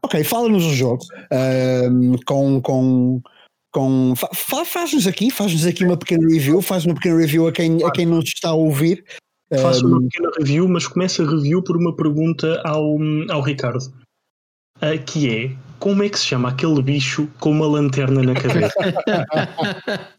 [0.03, 3.21] Ok, fala-nos o jogo uh, com, com
[3.73, 7.91] com faz-nos aqui, faz-nos aqui uma pequena review, faz uma pequena review a quem, a
[7.91, 9.03] quem não está a ouvir.
[9.61, 12.97] Faço uma pequena review, mas começo a review por uma pergunta ao,
[13.29, 13.83] ao Ricardo,
[14.77, 18.73] uh, que é como é que se chama aquele bicho com uma lanterna na cabeça?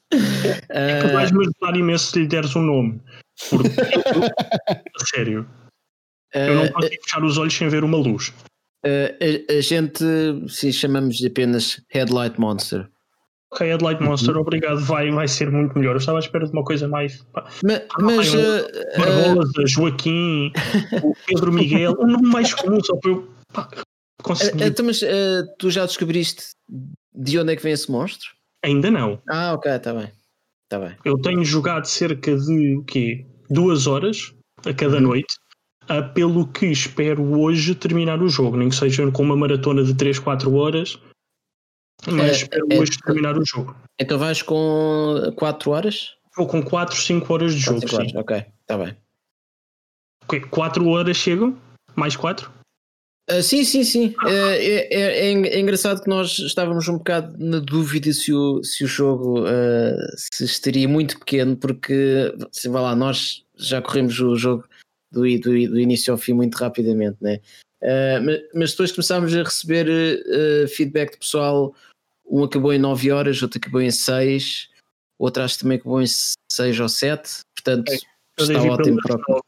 [0.69, 3.01] é que vais-me ajudar imenso se lhe deres um nome.
[3.49, 5.49] Porque, a sério,
[6.35, 8.29] eu não consigo fechar os olhos sem ver uma luz.
[8.85, 10.05] Uh, a, a, gente,
[10.49, 12.87] se chamamos apenas Headlight Monster.
[13.55, 14.41] Ok, Headlight Monster, uhum.
[14.41, 15.93] obrigado, vai, vai ser muito melhor.
[15.93, 17.25] Eu estava à espera de uma coisa mais.
[17.63, 17.87] Mas.
[18.01, 18.67] mas uh,
[18.99, 20.51] Barbosa, uh, Joaquim,
[21.05, 23.69] o Pedro Miguel, um nome mais comum, só para eu pá,
[24.25, 24.65] conseguir.
[24.65, 25.01] Então, mas
[25.57, 26.47] tu já descobriste
[27.15, 28.29] de onde é que vem esse monstro?
[28.65, 29.23] Ainda não.
[29.31, 30.11] Ah, ok, está bem.
[30.69, 30.97] Tá bem.
[31.05, 33.25] Eu tenho jogado cerca de o quê?
[33.49, 34.35] Duas horas
[34.67, 35.03] a cada uhum.
[35.03, 35.33] noite.
[36.13, 40.19] Pelo que espero hoje terminar o jogo, nem que seja com uma maratona de 3,
[40.19, 40.99] 4 horas
[42.13, 43.77] mas é, espero é, hoje terminar o jogo.
[43.99, 46.17] Então vais com 4 horas?
[46.37, 47.81] Vou com 4, 5 horas de jogo.
[47.93, 48.11] Horas.
[48.11, 48.19] Sim.
[48.19, 48.97] Ok, está bem.
[50.25, 51.57] Ok, 4 horas chegam?
[51.97, 52.51] Mais 4?
[53.31, 54.09] Uh, sim, sim, sim.
[54.23, 58.85] Uh, é, é, é, engraçado que nós estávamos um bocado na dúvida se o, se
[58.85, 64.37] o jogo uh, se estaria muito pequeno, porque se vai lá, nós já corremos o
[64.37, 64.69] jogo
[65.11, 67.41] do, do, do início ao fim muito rapidamente, né?
[68.25, 69.87] mas, mas, depois começámos a receber
[70.69, 71.75] feedback de pessoal
[72.27, 74.69] um acabou em 9 horas, outro acabou em 6,
[75.19, 76.07] outro acho que também acabou em
[76.51, 77.99] 6 ou 7, portanto é,
[78.41, 79.41] está ótimo para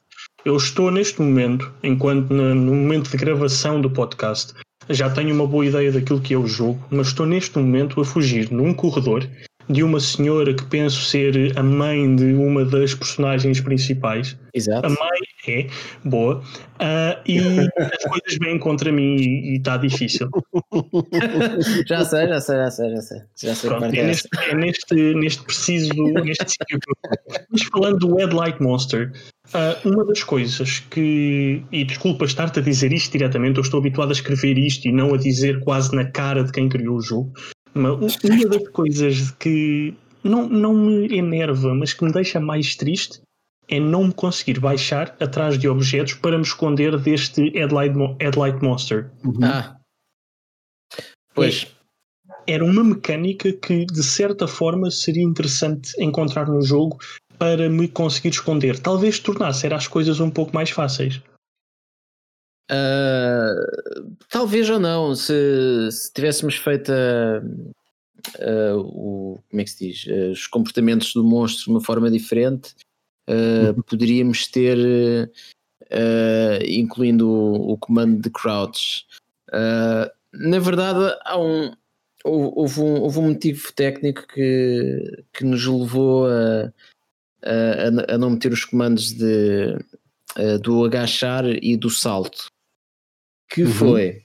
[0.45, 4.55] Eu estou neste momento, enquanto no momento de gravação do podcast,
[4.89, 8.05] já tenho uma boa ideia daquilo que é o jogo, mas estou neste momento a
[8.05, 9.29] fugir num corredor
[9.69, 14.37] de uma senhora que penso ser a mãe de uma das personagens principais.
[14.55, 14.87] Exato.
[14.87, 15.67] A mãe é
[16.05, 17.39] boa uh, e
[17.79, 20.29] as coisas vêm contra mim e está difícil.
[21.87, 23.19] já sei, já sei, já sei, já sei.
[23.43, 26.79] Já sei Pronto, é, neste, é neste, neste preciso, neste sítio.
[27.51, 29.13] Mas falando do Headlight Monster,
[29.49, 34.11] uh, uma das coisas que, e desculpa estar-te a dizer isto diretamente, eu estou habituado
[34.11, 37.33] a escrever isto e não a dizer quase na cara de quem criou o jogo,
[37.77, 43.21] uma das coisas que não, não me enerva, mas que me deixa mais triste
[43.69, 49.11] é não me conseguir baixar atrás de objetos para me esconder deste Headlight, headlight Monster.
[49.25, 49.41] Uhum.
[49.43, 49.77] Ah.
[51.35, 51.67] Pois.
[52.47, 56.99] Era uma mecânica que, de certa forma, seria interessante encontrar no jogo
[57.39, 58.79] para me conseguir esconder.
[58.79, 61.21] Talvez tornasse as coisas um pouco mais fáceis.
[62.71, 67.73] Uh, talvez ou não, se, se tivéssemos feito uh,
[68.41, 72.75] uh, o, como é que se diz, os comportamentos do monstro de uma forma diferente,
[73.29, 73.83] uhum.
[73.83, 74.79] poderíamos ter,
[76.67, 79.07] incluindo o, o, comando de crouch.
[79.53, 81.73] na verdade, há um,
[82.25, 86.73] houve, um, houve um motivo técnico que, que nos levou a,
[87.45, 89.77] a, a não meter os comandos de,
[90.63, 92.51] do agachar e do salto
[93.49, 93.71] que uhum.
[93.71, 94.23] foi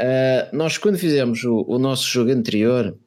[0.00, 2.98] uh, nós quando fizemos o, o, nosso jogo anterior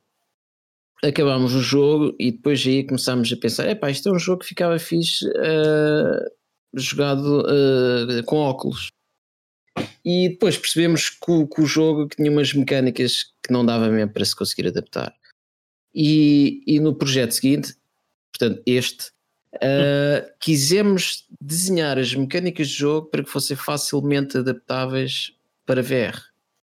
[1.04, 4.48] acabámos o jogo e depois aí começámos a pensar epá, isto é um jogo que
[4.48, 6.32] ficava fixe uh,
[6.74, 8.88] jogado uh, com óculos.
[10.06, 14.12] E depois percebemos que o, que o, jogo tinha umas mecânicas que não dava mesmo
[14.12, 15.16] para se conseguir adaptar.
[15.96, 17.76] E, e no projeto seguinte
[18.32, 19.14] portanto este
[19.58, 25.33] Uh, quisemos desenhar as mecânicas de jogo para que fossem facilmente adaptáveis
[25.66, 26.20] para VR.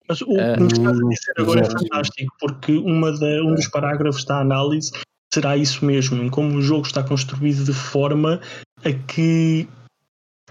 [0.08, 3.68] Mas o que me estás a dizer agora é fantástico, porque uma da, um dos
[3.68, 4.92] parágrafos da análise
[5.34, 8.40] será isso mesmo, em como o jogo está construído de forma
[8.86, 9.68] a que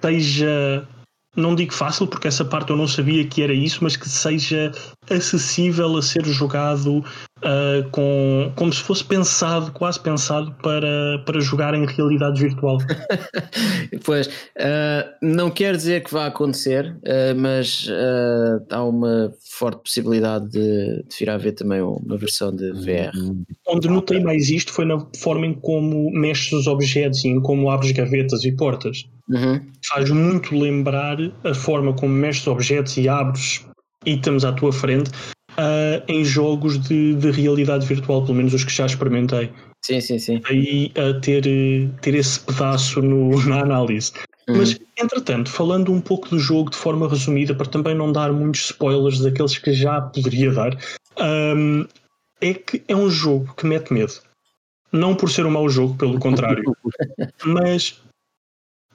[0.03, 0.87] seja,
[1.35, 4.73] não digo fácil, porque essa parte eu não sabia que era isso, mas que seja
[5.09, 7.03] acessível a ser jogado
[7.39, 12.79] uh, com, como se fosse pensado, quase pensado para, para jogar em realidade virtual.
[14.05, 17.89] pois, uh, não quer dizer que vá acontecer, uh, mas
[18.71, 23.13] há uma forte possibilidade de, de vir a haver também uma versão de VR.
[23.67, 27.71] Onde notei mais isto foi na forma em como mexes os objetos e em como
[27.71, 29.05] abres gavetas e portas.
[29.29, 29.61] Uhum.
[29.89, 33.65] Faz muito lembrar a forma como mexes objetos e abres
[34.05, 35.11] itens à tua frente
[35.59, 39.51] uh, em jogos de, de, realidade virtual, pelo menos os que já experimentei.
[39.85, 40.41] Sim, sim, sim.
[40.45, 41.45] Aí a ter,
[42.01, 44.13] ter esse pedaço no, na análise.
[44.49, 44.59] Uhum.
[44.59, 48.67] Mas, entretanto, falando um pouco do jogo de forma resumida, para também não dar muitos
[48.67, 50.77] spoilers daqueles que já poderia dar,
[51.19, 51.85] um,
[52.41, 54.15] é que é um jogo que mete medo.
[54.93, 56.63] Não por ser um mau jogo, pelo contrário,
[57.45, 58.01] mas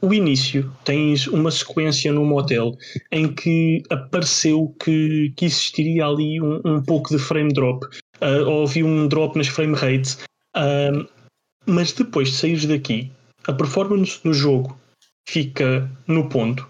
[0.01, 2.75] o início tens uma sequência num motel
[3.11, 7.85] em que apareceu que, que existiria ali um, um pouco de frame drop.
[8.21, 10.19] Uh, houve um drop nas frame rates.
[10.55, 11.07] Uh,
[11.65, 13.11] mas depois de sair daqui,
[13.47, 14.77] a performance do jogo
[15.27, 16.67] fica no ponto.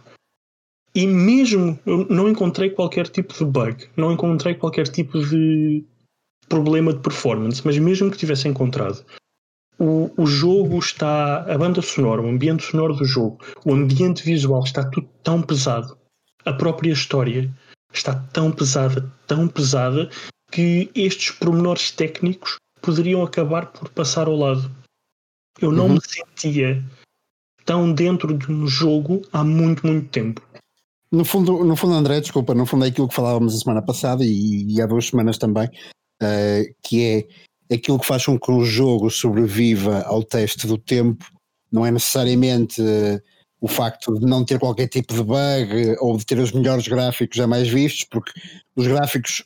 [0.93, 5.85] E mesmo não encontrei qualquer tipo de bug, não encontrei qualquer tipo de
[6.49, 9.05] problema de performance, mas mesmo que tivesse encontrado,
[9.81, 11.41] o, o jogo está.
[11.51, 15.97] A banda sonora, o ambiente sonoro do jogo, o ambiente visual está tudo tão pesado.
[16.45, 17.51] A própria história
[17.91, 20.09] está tão pesada, tão pesada,
[20.51, 24.69] que estes pormenores técnicos poderiam acabar por passar ao lado.
[25.59, 25.93] Eu não uhum.
[25.93, 26.83] me sentia
[27.65, 30.41] tão dentro de um jogo há muito, muito tempo.
[31.11, 34.23] No fundo, no fundo, André, desculpa, no fundo é aquilo que falávamos a semana passada
[34.23, 35.67] e, e há duas semanas também,
[36.21, 37.27] uh, que é
[37.71, 41.25] aquilo que faz com que um jogo sobreviva ao teste do tempo
[41.71, 43.21] não é necessariamente uh,
[43.62, 47.38] o facto de não ter qualquer tipo de bug ou de ter os melhores gráficos
[47.38, 48.31] jamais vistos, porque
[48.75, 49.45] os gráficos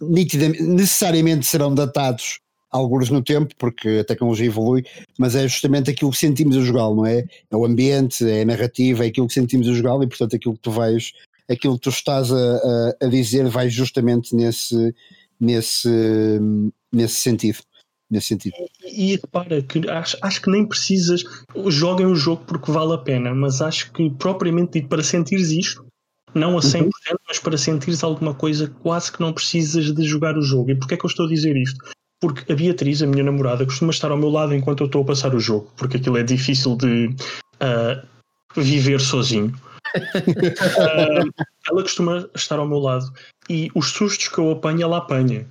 [0.00, 4.84] necessariamente serão datados alguns no tempo, porque a tecnologia evolui,
[5.18, 7.24] mas é justamente aquilo que sentimos a jogá-lo, não é?
[7.50, 10.54] É o ambiente, é a narrativa, é aquilo que sentimos a jogá-lo e portanto aquilo
[10.54, 11.12] que tu vais,
[11.50, 14.94] aquilo que tu estás a, a, a dizer vai justamente nesse,
[15.40, 15.88] nesse,
[16.92, 17.58] nesse sentido.
[18.10, 18.54] Nesse sentido.
[18.84, 21.22] E, e repara que acho, acho que nem precisas,
[21.68, 25.86] joguem o jogo porque vale a pena, mas acho que propriamente para sentires isto,
[26.34, 26.90] não a 100%, uhum.
[27.28, 30.70] mas para sentires alguma coisa, quase que não precisas de jogar o jogo.
[30.70, 31.78] E porquê é que eu estou a dizer isto?
[32.20, 35.06] Porque a Beatriz, a minha namorada, costuma estar ao meu lado enquanto eu estou a
[35.06, 38.06] passar o jogo, porque aquilo é difícil de uh,
[38.60, 39.54] viver sozinho.
[39.96, 41.30] uh,
[41.70, 43.10] ela costuma estar ao meu lado
[43.48, 45.46] e os sustos que eu apanho, ela apanha.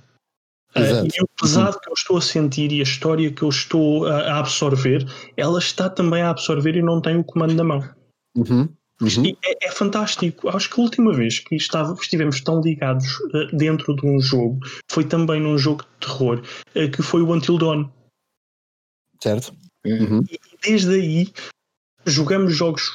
[0.76, 4.06] Uh, e o pesado que eu estou a sentir e a história que eu estou
[4.06, 5.04] a, absorver,
[5.36, 7.88] ela está também a absorver e não tem o comando na mão.
[8.36, 8.68] Uhum.
[9.00, 9.36] Uhum.
[9.42, 10.48] É, é, fantástico.
[10.48, 14.60] Acho que a última vez que estava, estivemos tão ligados uh, dentro de um jogo
[14.90, 16.42] foi também num jogo de terror,
[16.76, 17.90] uh, que foi o Until Dawn.
[19.22, 19.52] Certo.
[19.84, 20.22] Uhum.
[20.30, 21.32] E desde aí
[22.06, 22.90] jogamos jogos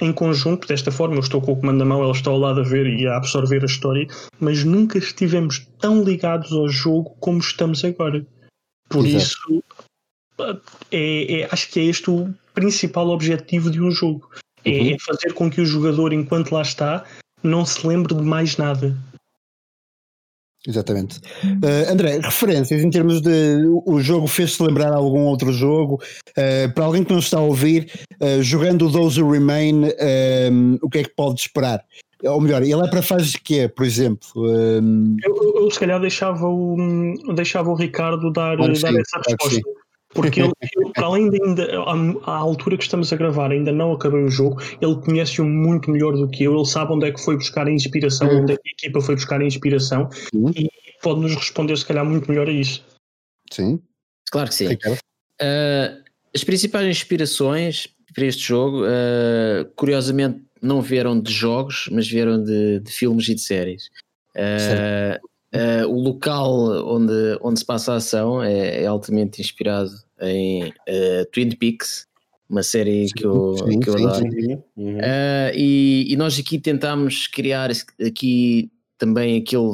[0.00, 2.60] em conjunto, desta forma, eu estou com o comando na mão, ela está ao lado
[2.60, 4.06] a ver e a absorver a história,
[4.38, 8.26] mas nunca estivemos tão ligados ao jogo como estamos agora.
[8.88, 9.24] Por Exato.
[9.24, 9.64] isso,
[10.92, 14.30] é, é, acho que é este o principal objetivo de um jogo:
[14.64, 14.94] é, uhum.
[14.94, 17.04] é fazer com que o jogador, enquanto lá está,
[17.42, 18.96] não se lembre de mais nada.
[20.66, 21.18] Exatamente.
[21.44, 26.00] Uh, André, referências em termos de o jogo fez-se lembrar algum outro jogo?
[26.30, 29.84] Uh, para alguém que não está a ouvir, uh, jogando Those Who Remain,
[30.82, 31.84] o que é que pode esperar?
[32.24, 34.26] Ou melhor, ele é para fazer de quê, por exemplo?
[34.36, 36.74] Eu, eu, eu, se calhar deixava o,
[37.34, 39.60] deixava o Ricardo dar, dar sim, essa resposta.
[40.16, 40.52] Porque ele,
[40.94, 41.68] para além de ainda,
[42.24, 46.14] à, altura que estamos a gravar, ainda não acabei o jogo, ele conhece-o muito melhor
[46.14, 48.68] do que eu, ele sabe onde é que foi buscar a inspiração, onde é que
[48.68, 50.50] a equipa foi buscar a inspiração Sim.
[50.56, 50.68] e
[51.02, 52.84] pode nos responder, se calhar, muito melhor a isso.
[53.52, 53.80] Sim.
[54.30, 54.72] Claro que sim.
[54.72, 56.02] Uh,
[56.34, 62.80] as principais inspirações para este jogo, uh, curiosamente, não vieram de jogos, mas vieram de,
[62.80, 63.90] de filmes e de séries.
[64.34, 65.24] Uh,
[65.54, 66.52] Uh, o local
[66.86, 72.06] onde, onde se passa a ação é, é altamente inspirado em uh, Twin Peaks,
[72.48, 74.26] uma série sim, que eu, sim, que eu sim, adoro.
[74.76, 74.98] Uhum.
[74.98, 77.70] Uh, e, e, nós aqui tentámos criar
[78.04, 79.72] aqui também aquele,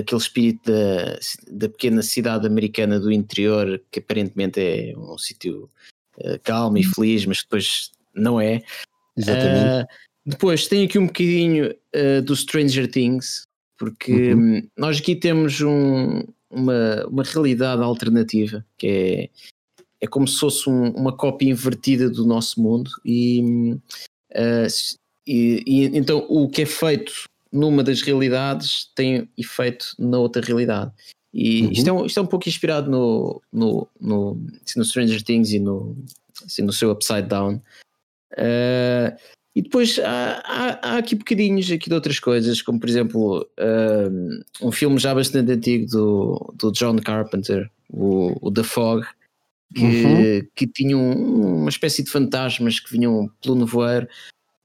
[0.00, 1.18] aquele espírito da,
[1.50, 5.70] da pequena cidade americana do interior, que aparentemente é um sítio
[6.42, 8.62] calmo e feliz, mas depois não é.
[9.16, 9.88] Exatamente.
[10.24, 11.74] depois tem aqui um bocadinho
[12.24, 13.46] do Stranger Things,
[13.80, 14.58] porque uhum.
[14.58, 20.68] Hum, nós aqui temos um, uma, uma realidade alternativa que é, é como se fosse
[20.68, 23.74] um, uma cópia invertida do nosso mundo e,
[24.32, 24.66] uh,
[25.26, 27.12] e, e, então o que é feito
[27.52, 30.92] numa das realidades tem efeito na outra realidade.
[31.32, 31.72] E uhum.
[31.72, 35.52] isto, é um, isto é um pouco inspirado no, no, no, assim, no Stranger Things
[35.52, 35.96] e no,
[36.44, 37.60] assim, no seu Upside Down.
[38.32, 39.16] Uh,
[39.54, 44.68] e depois há, há, há, aqui bocadinhos aqui de outras coisas, como por exemplo um,
[44.68, 49.04] um filme já bastante antigo do, do John Carpenter, o, o The Fog,
[49.74, 50.48] que, uhum.
[50.54, 54.08] que tinha um, uma espécie de fantasmas que vinham pelo nevoeiro.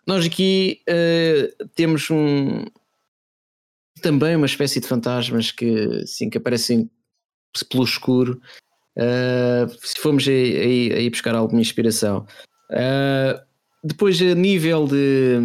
[0.05, 2.65] Nós aqui uh, temos um
[4.01, 6.89] também uma espécie de fantasmas que, sim, que aparecem
[7.69, 8.39] pelo escuro.
[8.95, 12.25] Uh, se formos aí, aí, buscar alguma inspiração.
[12.69, 13.44] Uh,
[13.85, 15.37] depois, a nível de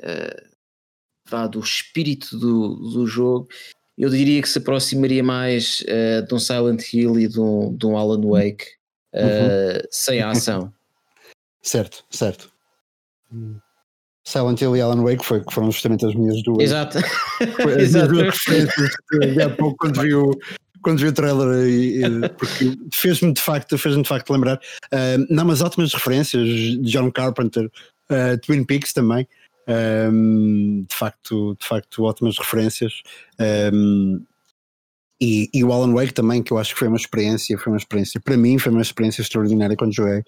[0.00, 3.48] uh, do espírito do, do jogo,
[3.96, 7.86] eu diria que se aproximaria mais uh, de um Silent Hill e de um, de
[7.86, 8.66] um Alan Wake
[9.14, 9.80] uh, uhum.
[9.90, 10.70] sem a ação.
[11.62, 12.52] certo, certo.
[14.22, 16.62] Silent Hill e Alan Wake foi, foram justamente as minhas duas.
[16.62, 16.98] Exato.
[16.98, 18.98] As minhas duas referências
[19.42, 20.30] há pouco quando vi o,
[20.84, 24.60] quando vi o trailer e, porque fez-me de facto, fez-me de facto lembrar.
[24.92, 26.46] Uh, não, mas ótimas referências,
[26.82, 27.66] John Carpenter,
[28.10, 29.26] uh, Twin Peaks também.
[29.66, 33.02] Um, de facto, de facto, ótimas referências.
[33.72, 34.22] Um,
[35.20, 37.78] e, e, o Alan Wake também, que eu acho que foi uma experiência, foi uma
[37.78, 40.22] experiência, para mim foi uma experiência extraordinária quando joguei,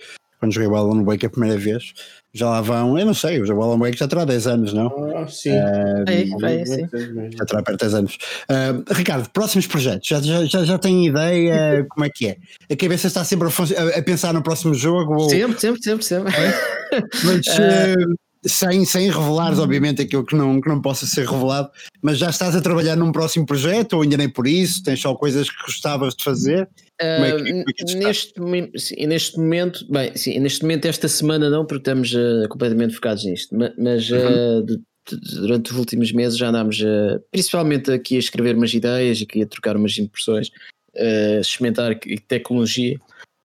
[0.47, 1.93] quando joguei o Alan Wake a primeira vez.
[2.33, 4.89] Já lá vão, eu não sei, o Alan Wake já terá 10 anos, não?
[5.17, 5.51] Ah, sim.
[5.51, 6.89] Uh, é, é, sim.
[7.37, 8.19] Já terá perto de 10 anos.
[8.45, 12.37] Uh, Ricardo, próximos projetos, já, já, já, já tem ideia como é que é?
[12.71, 15.15] A cabeça está sempre a, a pensar no próximo jogo?
[15.15, 15.31] Ou...
[15.31, 16.35] Sempre, sempre, sempre, sempre.
[16.35, 17.03] É?
[17.25, 18.15] Mas, uh,
[18.47, 21.71] sem, sem revelares, obviamente, aquilo que não, que não possa ser revelado,
[22.03, 24.83] mas já estás a trabalhar num próximo projeto ou ainda nem por isso?
[24.83, 26.69] Tens só coisas que gostavas de fazer?
[27.01, 28.35] Uh, é que, é que neste,
[28.77, 33.25] sim, neste momento, bem, sim, neste momento, esta semana não, porque estamos uh, completamente focados
[33.25, 34.19] nisto, mas, mas uhum.
[34.19, 36.83] uh, de, de, durante os últimos meses já andámos
[37.31, 40.51] principalmente aqui a escrever umas ideias, aqui a trocar umas impressões,
[40.97, 42.99] a experimentar tecnologia.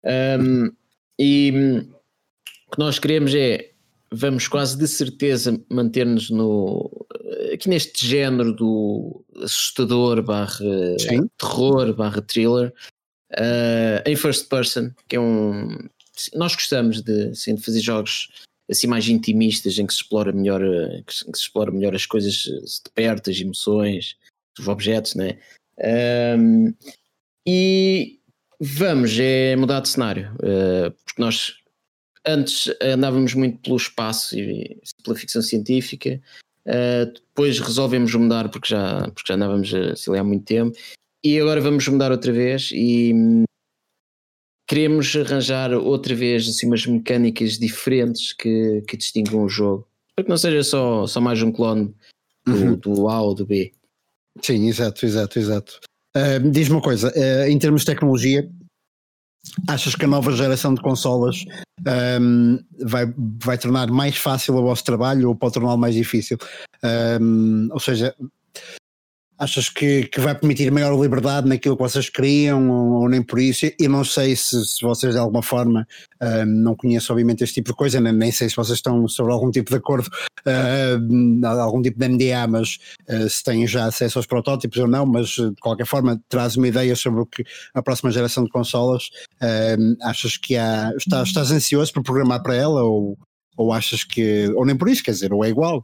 [0.05, 0.71] Um,
[1.19, 1.79] e hum,
[2.67, 3.71] o que nós queremos é
[4.11, 7.07] vamos quase de certeza manter-nos no
[7.53, 11.29] aqui neste género do assustador barra Sim.
[11.37, 12.73] terror barra thriller
[13.33, 15.77] uh, em first person que é um
[16.33, 18.29] nós gostamos de, assim, de fazer jogos
[18.69, 20.61] assim mais intimistas em que se explora melhor
[21.05, 24.17] que se explora melhor as coisas de perto as emoções
[24.59, 25.37] os objetos né
[26.37, 26.73] um,
[27.47, 28.19] e
[28.59, 31.58] vamos é mudar de cenário uh, porque nós
[32.29, 36.21] antes andávamos muito pelo espaço e pela ficção científica,
[36.65, 40.77] uh, depois resolvemos mudar porque já, porque já andávamos assim, há muito tempo,
[41.23, 43.43] e agora vamos mudar outra vez e hum,
[44.67, 50.29] queremos arranjar outra vez assim, umas mecânicas diferentes que, que distinguam o jogo, para que
[50.29, 51.93] não seja só, só mais um clone
[52.45, 52.75] do, uhum.
[52.75, 53.71] do A ou do B.
[54.41, 55.79] Sim, exato, exato, exato.
[56.15, 58.49] Uh, Diz-me uma coisa, uh, em termos de tecnologia,
[59.67, 61.45] Achas que a nova geração de consolas
[62.21, 63.13] um, vai,
[63.43, 66.37] vai tornar mais fácil o vosso trabalho ou pode torná-lo mais difícil?
[67.21, 68.15] Um, ou seja,
[69.39, 73.39] Achas que, que vai permitir maior liberdade naquilo que vocês queriam ou, ou nem por
[73.39, 73.67] isso?
[73.79, 75.87] E não sei se, se vocês de alguma forma
[76.21, 79.31] uh, não conhecem obviamente este tipo de coisa, nem, nem, sei se vocês estão sobre
[79.31, 80.09] algum tipo de acordo,
[80.45, 82.79] uh, algum tipo de NDA, mas
[83.09, 86.67] uh, se têm já acesso aos protótipos ou não, mas de qualquer forma traz uma
[86.67, 89.09] ideia sobre o que a próxima geração de consolas,
[90.01, 93.17] achas que há, estás, estás ansioso por programar para ela ou,
[93.55, 95.81] ou achas que, ou nem por isso, quer dizer, ou é igual?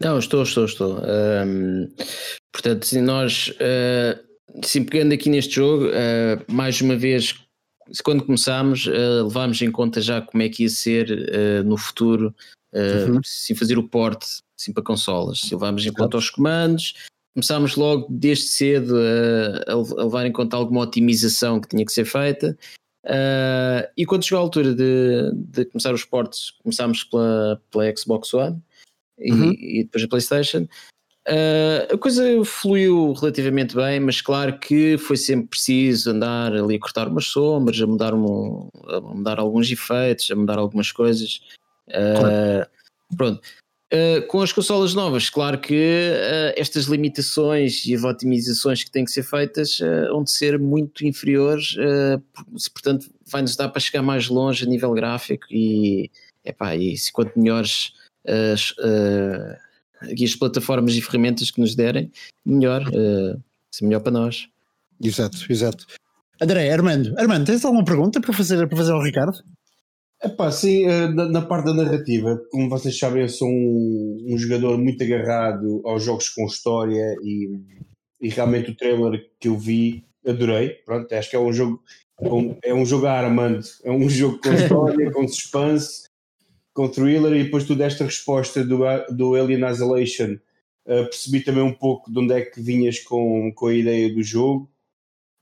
[0.00, 0.98] Não, estou, estou, estou.
[1.46, 1.88] Um,
[2.50, 4.18] portanto, se nós, uh,
[4.64, 7.34] sim, pegando aqui neste jogo, uh, mais uma vez,
[8.02, 12.34] quando começámos, uh, levámos em conta já como é que ia ser uh, no futuro,
[12.72, 13.20] uh, uhum.
[13.22, 14.26] sim, fazer o porte
[14.56, 15.50] sim, para consolas.
[15.50, 16.94] Levámos em conta os comandos,
[17.34, 22.04] começámos logo desde cedo a, a, levar em conta alguma otimização que tinha que ser
[22.04, 22.56] feita.
[23.96, 28.62] e quando chegou a altura de, de começar os portes, começámos pela, pela Xbox One
[29.20, 29.52] uhum.
[29.52, 30.66] e depois a PlayStation.
[31.28, 36.80] Uh, a coisa fluiu relativamente bem, mas claro que foi sempre preciso andar ali a
[36.80, 41.40] cortar umas sombras, a mudar, um, a mudar alguns efeitos, a mudar algumas coisas.
[41.88, 42.66] Uh.
[43.16, 43.40] Pronto.
[43.92, 46.12] Uh, com as consolas novas, claro que
[46.56, 49.78] estas limitações e as otimizações que têm que ser feitas
[50.10, 51.76] vão de ser muito inferiores,
[52.72, 56.08] portanto, vai-nos dar para chegar mais longe a nível gráfico e,
[56.44, 57.92] epá, e se quanto melhores
[58.26, 59.56] as, uh,
[60.22, 62.10] as plataformas e ferramentas que nos derem,
[62.44, 64.48] melhor, uh, se melhor para nós.
[65.02, 65.86] Exato, exato.
[66.40, 69.38] André, Armando, Armando, tens alguma pergunta para fazer, para fazer ao Ricardo?
[70.22, 74.76] Epá, sim, eh, na, parte da narrativa, como vocês sabem, eu sou um, um jogador
[74.76, 77.48] muito agarrado aos jogos com história e,
[78.20, 80.74] e, realmente o trailer que eu vi adorei.
[80.84, 81.82] Pronto, acho que é um jogo
[82.62, 86.09] é um jogo Armand, é um jogo com história, com suspense,
[86.74, 90.38] com thriller e depois tu desta resposta do, do Alien Isolation
[90.86, 94.22] uh, percebi também um pouco de onde é que vinhas com, com a ideia do
[94.22, 94.68] jogo.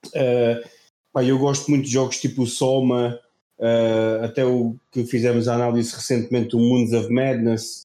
[0.09, 0.68] Uh,
[1.12, 3.18] pá, eu gosto muito de jogos tipo o Soma,
[3.59, 7.83] uh, até o que fizemos a análise recentemente, o Moons of Madness,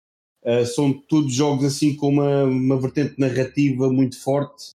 [0.76, 4.72] são todos jogos assim com uma, uma vertente narrativa muito forte,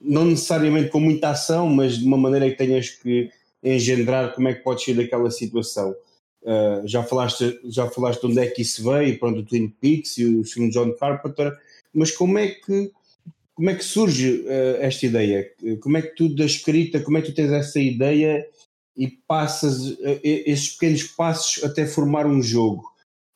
[0.00, 3.30] não necessariamente com muita ação, mas de uma maneira que tenhas que
[3.62, 5.94] engendrar como é que podes sair daquela situação.
[6.84, 10.24] Já, falaste, já falaste de onde é que isso veio, pronto, o Twin Peaks e
[10.24, 11.52] o filme John Carpenter,
[11.92, 12.90] mas como é que
[13.54, 15.50] como é que surge uh, esta ideia?
[15.80, 18.46] Como é que tu da escrita, como é que tu tens essa ideia
[18.98, 22.82] e passas eh, esses pequenos passos até formar um jogo.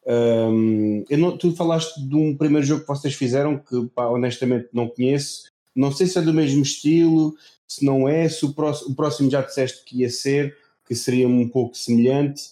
[0.04, 4.88] Um, não, tu falaste de um primeiro jogo que vocês fizeram que pá, honestamente não
[4.88, 5.44] conheço.
[5.74, 7.36] Não sei se é do mesmo estilo,
[7.68, 11.28] se não é, se o próximo, o próximo já disseste que ia ser, que seria
[11.28, 12.50] um pouco semelhante,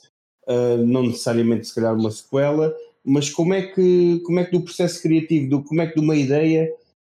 [0.51, 2.75] uh, não necessariamente se calhar uma sequela,
[3.05, 6.01] mas como é que, como é que do processo criativo, do, como é que de
[6.01, 6.71] uma ideia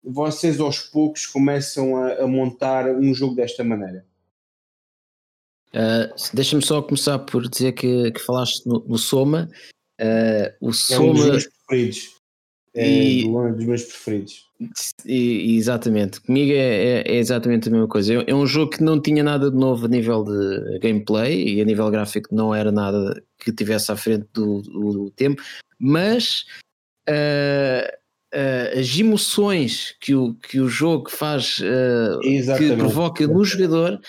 [0.04, 4.06] vocês aos poucos começam a, a montar um jogo desta maneira?
[5.74, 9.50] Uh, Deixa-me só começar por dizer que, que falaste no, no Soma.
[10.00, 11.06] Uh, o Soma.
[11.06, 12.21] É um dos meus preferidos.
[12.74, 14.46] É e, um dos meus preferidos.
[15.06, 18.14] E, exatamente, comigo é, é, é, exatamente a mesma coisa.
[18.14, 21.62] É, é, um jogo que não tinha nada de novo a nível de gameplay e
[21.62, 25.42] a nível gráfico não era nada que tivesse à frente do, do, do tempo,
[25.78, 26.46] mas
[27.10, 27.88] uh,
[28.34, 32.20] uh, as emoções que o, que o jogo faz, uh,
[32.58, 34.00] que provoca no jogador,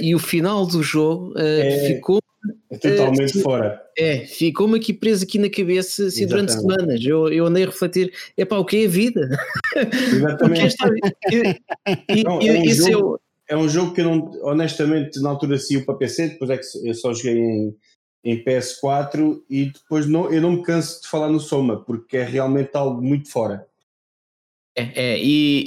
[0.00, 2.20] e o final do jogo é, ficou
[2.70, 3.82] é totalmente uh, fora.
[3.96, 7.04] É, ficou-me aqui preso aqui na cabeça assim, durante semanas.
[7.04, 9.28] Eu, eu andei a refletir: é pá, o que é a vida?
[10.12, 10.60] Exatamente.
[10.60, 10.90] esta,
[12.08, 15.82] e, não, é, um jogo, é um jogo que eu não, honestamente, na altura sim
[15.84, 17.76] para PC, depois é que eu só joguei em,
[18.24, 22.24] em PS4 e depois não, eu não me canso de falar no Soma, porque é
[22.24, 23.66] realmente algo muito fora.
[24.76, 25.64] É, é e,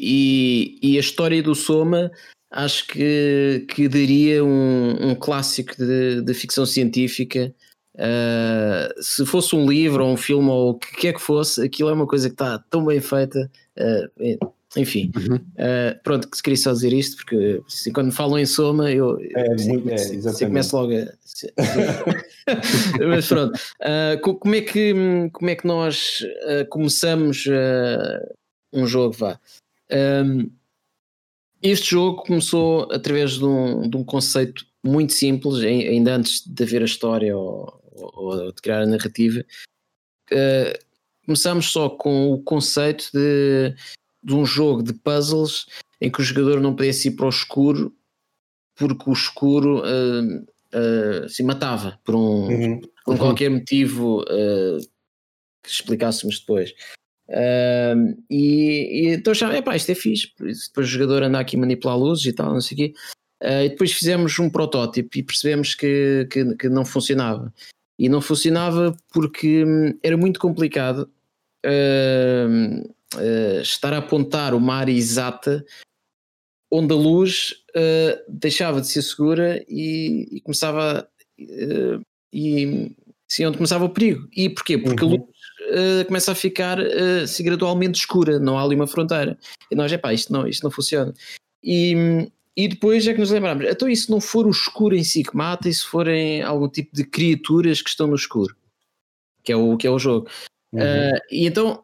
[0.81, 2.11] e, e a história do Soma
[2.51, 7.53] acho que, que daria um, um clássico de, de ficção científica.
[7.95, 11.89] Uh, se fosse um livro ou um filme ou o que quer que fosse, aquilo
[11.89, 13.49] é uma coisa que está tão bem feita.
[13.77, 15.35] Uh, enfim, uhum.
[15.35, 19.89] uh, pronto, queria só dizer isto porque assim, quando falam em soma, eu é, muito,
[19.89, 21.19] é, começo logo a.
[23.07, 23.59] Mas pronto,
[24.21, 24.93] como, é que,
[25.31, 26.19] como é que nós
[26.69, 27.45] começamos
[28.73, 29.13] um jogo?
[29.13, 29.39] Vá.
[29.91, 30.49] Um,
[31.61, 36.81] este jogo começou através de um, de um conceito muito simples, ainda antes de haver
[36.81, 39.45] a história ou, ou de criar a narrativa.
[40.31, 40.85] Uh,
[41.25, 43.75] começamos só com o conceito de,
[44.23, 45.65] de um jogo de puzzles
[45.99, 47.93] em que o jogador não pudesse ir para o escuro
[48.75, 50.41] porque o escuro uh,
[50.73, 52.81] uh, se matava por um, uhum.
[53.03, 54.79] por qualquer motivo uh,
[55.61, 56.73] que explicássemos depois.
[57.29, 60.31] Uh, e, e então já, epá, isto é fixe.
[60.39, 62.93] Depois o jogador anda aqui a manipular luzes e tal, não sei o quê.
[63.41, 67.53] Uh, e depois fizemos um protótipo e percebemos que, que, que, não funcionava.
[67.97, 71.09] E não funcionava porque hum, era muito complicado
[71.65, 72.95] uh,
[73.61, 75.63] estar a apontar uma área exata
[76.71, 77.55] onde a luz
[78.27, 81.09] deixava de ser segura e, e começava.
[82.31, 82.95] e
[83.29, 84.27] sim, onde começava o perigo.
[84.35, 84.77] E porquê?
[84.77, 85.11] Porque uhum.
[85.11, 89.37] a luz uh, começa a ficar uh, assim, gradualmente escura, não há ali uma fronteira.
[89.71, 91.13] E nós, é pá, isto não, isto não funciona.
[91.63, 95.03] E, e depois é que nos lembramos, então e se não for o escuro em
[95.03, 98.55] si que mata, e se forem algum tipo de criaturas que estão no escuro,
[99.43, 100.29] que é o, que é o jogo.
[100.73, 100.81] Uhum.
[100.81, 101.83] Uh, e então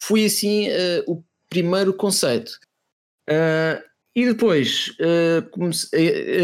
[0.00, 2.58] foi assim uh, o primeiro conceito.
[3.28, 3.82] Uh,
[4.16, 4.92] e depois,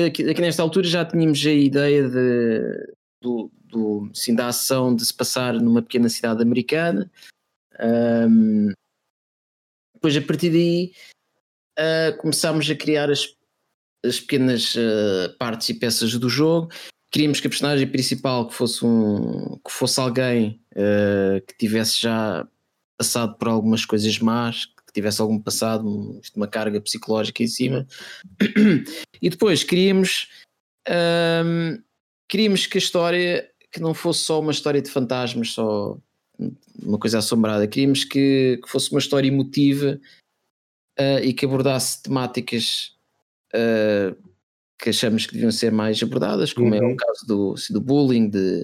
[0.09, 5.04] aqui, aqui, nesta altura já tínhamos a ideia de, do, do, sim, da ação de
[5.04, 7.10] se passar numa pequena cidade americana.
[7.80, 8.72] Um,
[9.94, 10.92] depois, a partir daí,
[11.78, 13.34] uh, começámos a criar as,
[14.04, 16.70] as pequenas uh, partes e peças do jogo.
[17.10, 22.46] Queríamos que a personagem principal que fosse, um, que fosse alguém uh, que tivesse já
[22.96, 27.86] passado por algumas coisas más, que tivesse algum passado, um, uma carga psicológica em cima.
[29.22, 30.30] E depois queríamos,
[30.88, 31.78] um,
[32.26, 35.96] queríamos que a história que não fosse só uma história de fantasmas, só
[36.82, 37.66] uma coisa assombrada.
[37.66, 40.00] Queríamos que, que fosse uma história emotiva
[40.98, 42.96] uh, e que abordasse temáticas
[43.54, 44.16] uh,
[44.78, 46.74] que achamos que deviam ser mais abordadas, como uhum.
[46.74, 48.62] é o caso do, do bullying, de,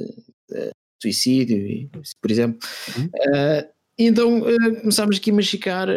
[0.48, 0.70] de
[1.02, 1.90] suicídio,
[2.20, 2.58] por exemplo.
[2.96, 3.04] Uhum.
[3.04, 4.42] Uh, então
[4.80, 5.88] começámos aqui a machicar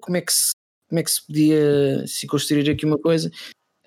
[0.00, 0.52] como, é que se,
[0.88, 3.30] como é que se podia se construir aqui uma coisa.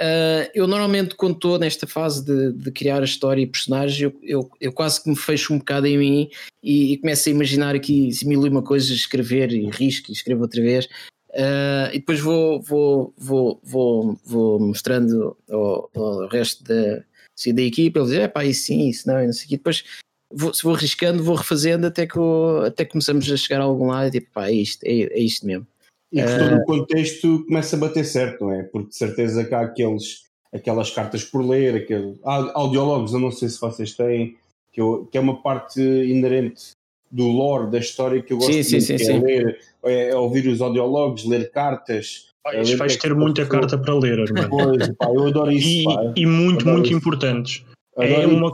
[0.02, 4.18] Uh, eu normalmente, quando estou nesta fase de, de, criar a história e personagens, eu,
[4.24, 6.30] eu, eu, quase que me fecho um bocado em mim
[6.64, 10.44] e, e começo a imaginar aqui mil e uma coisas, escrever e risco e escrevo
[10.44, 10.86] outra vez.
[11.32, 17.04] Uh, e depois vou, vou, vou, vou, vou mostrando ao, ao resto da,
[17.38, 19.50] assim, da equipa, eles dizem, é pá, isso sim, isso não, e não sei o
[19.50, 19.58] quê.
[19.58, 19.84] Depois
[20.32, 22.18] vou, vou arriscando, vou refazendo até que
[22.66, 25.46] até começamos a chegar a algum lado e tipo, pá, é isto, é, é isto
[25.46, 25.68] mesmo.
[26.12, 28.64] E que todo o contexto começa a bater certo, não é?
[28.64, 33.32] Porque de certeza que há aqueles, aquelas cartas por ler, aquele, há audiólogos, eu não
[33.32, 34.36] sei se vocês têm,
[34.72, 36.72] que, eu, que é uma parte inerente
[37.12, 39.20] do lore da história que eu gosto sim, sim, sim, é sim.
[39.20, 42.30] ler, é, é ouvir os audiólogos, ler cartas.
[42.44, 44.50] Vais, vais ter muita carta para ler, irmão.
[44.50, 45.68] Pois, pá, eu adoro isso.
[45.68, 46.14] E, pá.
[46.16, 46.98] e muito, muito isso.
[46.98, 47.64] importantes.
[47.98, 48.52] é uma,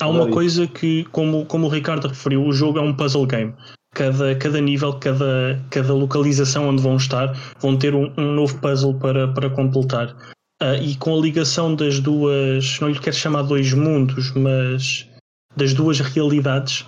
[0.00, 3.54] há uma coisa que, como, como o Ricardo referiu, o jogo é um puzzle game
[3.94, 8.94] cada, cada nível, cada, cada localização onde vão estar, vão ter um, um novo puzzle
[8.94, 10.14] para, para completar.
[10.62, 15.08] Uh, e com a ligação das duas, não lhe quero chamar dois mundos, mas
[15.56, 16.86] das duas realidades,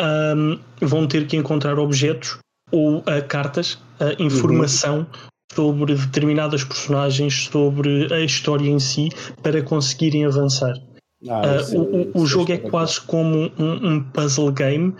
[0.00, 2.38] um, vão ter que encontrar objetos
[2.70, 5.06] ou uh, cartas, uh, informação uhum.
[5.52, 9.08] sobre determinadas personagens, sobre a história em si,
[9.42, 10.74] para conseguirem avançar.
[11.28, 14.94] Ah, uh, o, o jogo é quase como um, um, puzzle game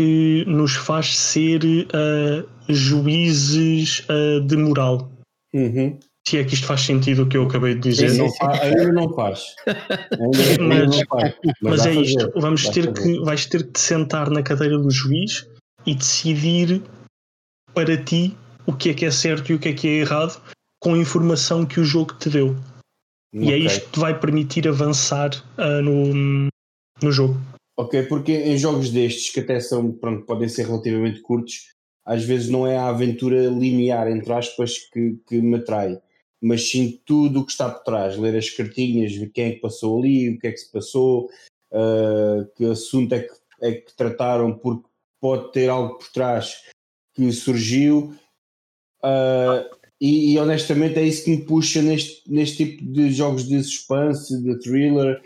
[0.00, 5.12] que nos faz ser uh, juízes uh, de moral.
[5.52, 5.98] Uhum.
[6.26, 8.14] Se é que isto faz sentido o que eu acabei de dizer.
[8.14, 9.54] Não faz, ainda não faz.
[9.68, 11.34] Ainda mas, não faz.
[11.44, 12.32] mas, mas é isto.
[12.36, 15.46] Vamos ter que, vais ter que te sentar na cadeira do juiz
[15.84, 16.82] e decidir
[17.74, 18.34] para ti
[18.64, 20.40] o que é que é certo e o que é que é errado
[20.80, 22.56] com a informação que o jogo te deu.
[23.34, 23.48] Okay.
[23.48, 26.48] E é isto que te vai permitir avançar uh, no,
[27.02, 27.38] no jogo.
[27.80, 31.72] Ok, porque em jogos destes, que até são, pronto, podem ser relativamente curtos,
[32.04, 35.98] às vezes não é a aventura linear, entre aspas, que, que me atrai,
[36.42, 39.62] mas sim tudo o que está por trás, ler as cartinhas, ver quem é que
[39.62, 41.30] passou ali, o que é que se passou,
[41.72, 44.86] uh, que assunto é que, é que trataram, porque
[45.18, 46.60] pode ter algo por trás
[47.14, 48.14] que surgiu.
[49.02, 53.62] Uh, e, e, honestamente é isso que me puxa neste, neste tipo de jogos de
[53.62, 55.20] suspense, de thriller,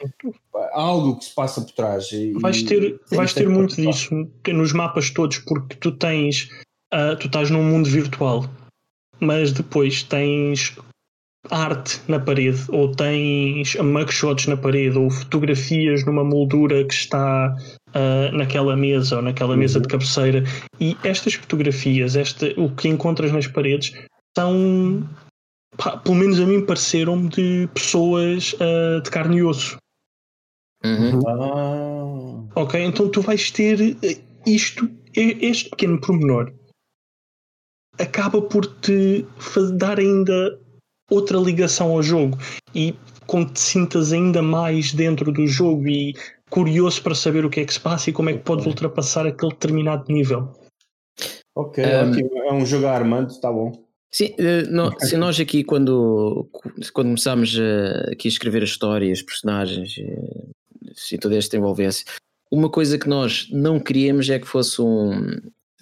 [0.72, 2.10] algo que se passa por trás.
[2.10, 6.48] E, vais ter, vais ter muito disso nos mapas todos, porque tu tens,
[6.92, 8.50] uh, tu estás num mundo virtual,
[9.20, 10.76] mas depois tens
[11.50, 17.54] arte na parede, ou tens mugshots na parede, ou fotografias numa moldura que está
[17.90, 19.90] uh, naquela mesa ou naquela mesa de uhum.
[19.90, 20.42] cabeceira.
[20.80, 23.92] E estas fotografias, esta, o que encontras nas paredes,
[24.36, 25.08] são,
[25.76, 29.76] pá, pelo menos a mim, pareceram-me de pessoas uh, de carne e osso.
[30.84, 31.20] Uhum.
[31.26, 32.60] Ah.
[32.60, 36.52] Ok, então tu vais ter eh, isto, este pequeno pormenor
[37.98, 39.24] acaba por te
[39.74, 40.58] dar ainda
[41.10, 42.38] outra ligação ao jogo
[42.74, 42.94] e
[43.26, 46.14] com que te sintas ainda mais dentro do jogo e
[46.50, 49.26] curioso para saber o que é que se passa e como é que podes ultrapassar
[49.26, 50.52] aquele determinado nível.
[51.56, 53.72] Ok, um, é um jogo armando, está bom.
[54.14, 56.48] Sim, eh, não, se nós aqui quando,
[56.92, 62.06] quando começámos a, aqui a escrever a história, os personagens, eh, assim, toda esta envolvência,
[62.48, 65.32] uma coisa que nós não queríamos é que fosse um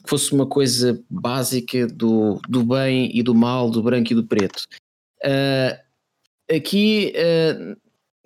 [0.02, 4.24] que fosse uma coisa básica do, do bem e do mal, do branco e do
[4.24, 4.64] preto.
[5.22, 5.78] Uh,
[6.56, 7.76] aqui uh,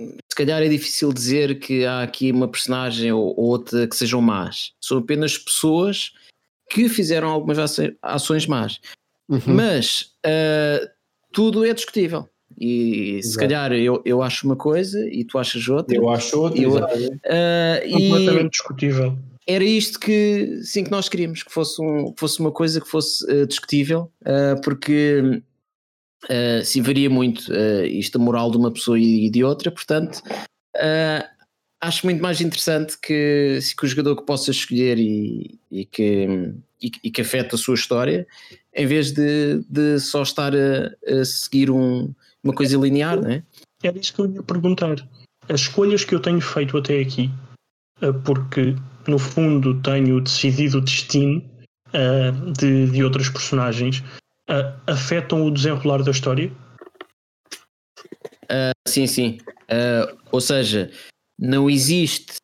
[0.00, 4.22] se calhar é difícil dizer que há aqui uma personagem ou, ou outra que sejam
[4.22, 4.72] más.
[4.80, 6.12] São apenas pessoas
[6.70, 7.58] que fizeram algumas
[8.00, 8.80] ações más.
[9.28, 9.40] Uhum.
[9.46, 10.88] Mas uh,
[11.32, 12.28] tudo é discutível.
[12.58, 13.32] E Exato.
[13.32, 15.94] se calhar eu, eu acho uma coisa e tu achas outra.
[15.94, 16.60] Eu acho outra.
[16.60, 19.18] Eu, uh, completamente discutível.
[19.46, 23.24] Era isto que sim que nós queríamos, que fosse, um, fosse uma coisa que fosse
[23.30, 25.42] uh, discutível, uh, porque
[26.64, 30.20] se varia muito uh, isto a moral de uma pessoa e de outra, portanto
[31.80, 36.90] acho muito mais interessante que, que o jogador que possa escolher e, e que, e,
[37.02, 38.26] e que afeta a sua história
[38.74, 42.12] em vez de, de só estar a, a seguir um,
[42.44, 43.42] uma coisa linear, não é?
[43.82, 44.96] Era isso que eu ia perguntar.
[45.48, 47.30] As escolhas que eu tenho feito até aqui,
[48.00, 48.74] eh, porque
[49.06, 51.42] no fundo tenho decidido o destino
[51.88, 54.00] uh, de, de outras personagens,
[54.50, 56.50] uh, afetam o desenrolar da história?
[58.44, 59.38] Uh, sim, sim.
[60.30, 60.90] ou seja,
[61.38, 62.34] não existe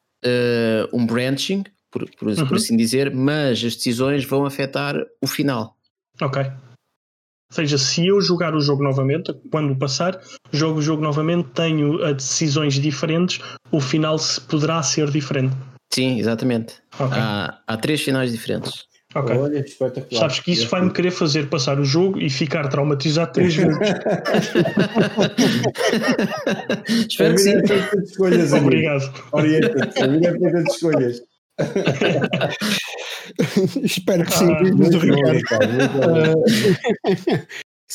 [0.92, 2.46] um branching, por, por, uhum.
[2.46, 5.76] por assim dizer, mas as decisões vão afetar o final.
[6.20, 6.42] Ok.
[6.42, 10.18] Ou seja, se eu jogar o jogo novamente, quando passar,
[10.50, 13.40] jogo o jogo novamente, tenho decisões diferentes,
[13.70, 14.16] o final
[14.48, 15.54] poderá ser diferente.
[15.92, 16.76] Sim, exatamente.
[16.98, 17.18] Okay.
[17.18, 18.86] Há, há três finais diferentes.
[19.14, 19.36] Ok.
[19.36, 19.62] Olha.
[20.10, 23.76] Sabes que isso vai-me querer fazer passar o jogo e ficar traumatizado três vezes.
[27.10, 27.58] Espero que sim.
[28.02, 29.12] Escolhas, Obrigado.
[29.32, 31.22] Orienta-te, a vida é escolhas.
[33.82, 34.52] Espero que sim.
[34.52, 35.38] Ah, muito obrigado.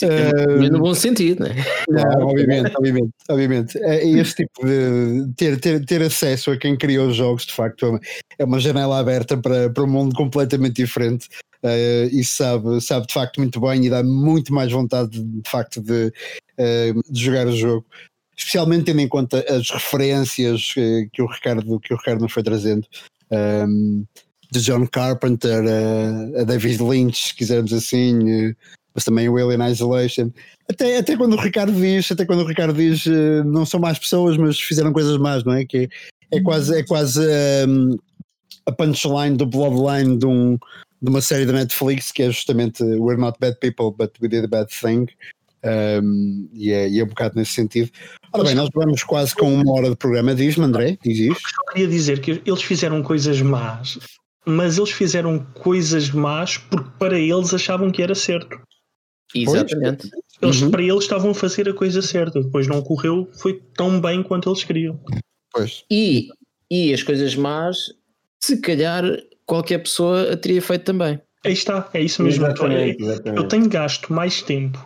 [0.03, 1.55] Uh, no bom sentido, né?
[1.89, 3.77] Não, obviamente, obviamente, obviamente.
[3.79, 7.53] É, é este tipo de ter, ter, ter acesso a quem criou os jogos, de
[7.53, 7.99] facto,
[8.37, 11.27] é uma janela aberta para, para um mundo completamente diferente.
[11.63, 15.49] Uh, e sabe, sabe de facto muito bem e dá muito mais vontade de, de
[15.49, 16.13] facto de,
[16.59, 17.83] uh, de jogar o jogo
[18.37, 20.73] especialmente tendo em conta as referências
[21.11, 22.87] que o Ricardo, que o Ricardo nos foi trazendo
[23.31, 24.05] um,
[24.51, 28.53] de John Carpenter a, a, David Lynch, se quisermos assim,
[28.93, 30.31] mas também o Alien Isolation.
[30.69, 33.99] Até, até quando o Ricardo diz, até quando o Ricardo diz uh, não são mais
[33.99, 35.65] pessoas, mas fizeram coisas más, não é?
[35.65, 35.89] Que
[36.31, 37.21] é, é quase, é quase
[37.67, 37.97] um,
[38.65, 40.57] a punchline do Bloodline de, um,
[41.01, 44.43] de uma série da Netflix que é justamente We're not bad people, but we did
[44.43, 45.07] a bad thing.
[45.67, 47.91] Um, e, é, e é um bocado nesse sentido.
[48.31, 50.33] Ora bem, nós vamos quase com uma hora de programa.
[50.33, 51.31] Diz-me, André, diz isso.
[51.31, 53.99] Eu queria dizer que eles fizeram coisas más,
[54.45, 58.59] mas eles fizeram coisas más porque para eles achavam que era certo.
[59.35, 60.09] Exatamente.
[60.41, 60.71] Eles, uhum.
[60.71, 64.49] Para eles estavam a fazer a coisa certa, depois não correu, foi tão bem quanto
[64.49, 64.99] eles queriam.
[65.51, 65.83] Pois.
[65.91, 66.29] E,
[66.71, 67.93] e as coisas más,
[68.39, 69.03] se calhar
[69.45, 71.19] qualquer pessoa a teria feito também.
[71.45, 72.45] Aí está, é isso mesmo.
[72.45, 73.41] Exatamente, exatamente.
[73.41, 74.85] Eu tenho gasto mais tempo,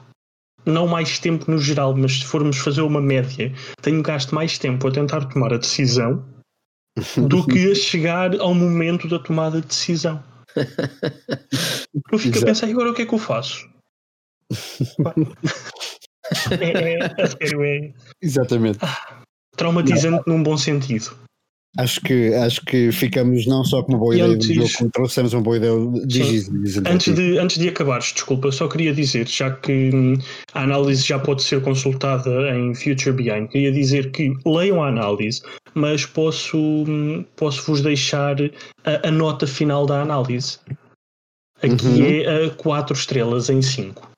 [0.66, 3.52] não mais tempo no geral, mas se formos fazer uma média,
[3.82, 6.24] tenho gasto mais tempo a tentar tomar a decisão
[7.28, 10.24] do que a chegar ao momento da tomada de decisão.
[12.12, 12.44] Eu fico Exato.
[12.44, 13.70] a pensar, agora o que é que eu faço?
[16.60, 17.94] é, é, sério, é.
[18.22, 18.80] Exatamente.
[19.56, 20.38] Traumatizante não.
[20.38, 21.16] num bom sentido.
[21.78, 24.70] Acho que, acho que ficamos não só com uma boa e ideia antes, do jogo,
[24.78, 25.74] como trouxemos uma boa ideia
[26.06, 26.22] de
[26.86, 30.18] antes de Antes de acabares, desculpa, só queria dizer, já que hum,
[30.54, 35.42] a análise já pode ser consultada em Future Behind, queria dizer que leiam a análise,
[35.74, 38.36] mas posso, hum, posso vos deixar
[38.84, 40.60] a, a nota final da análise.
[41.64, 42.06] Aqui uhum.
[42.06, 44.12] é a 4 estrelas em 5.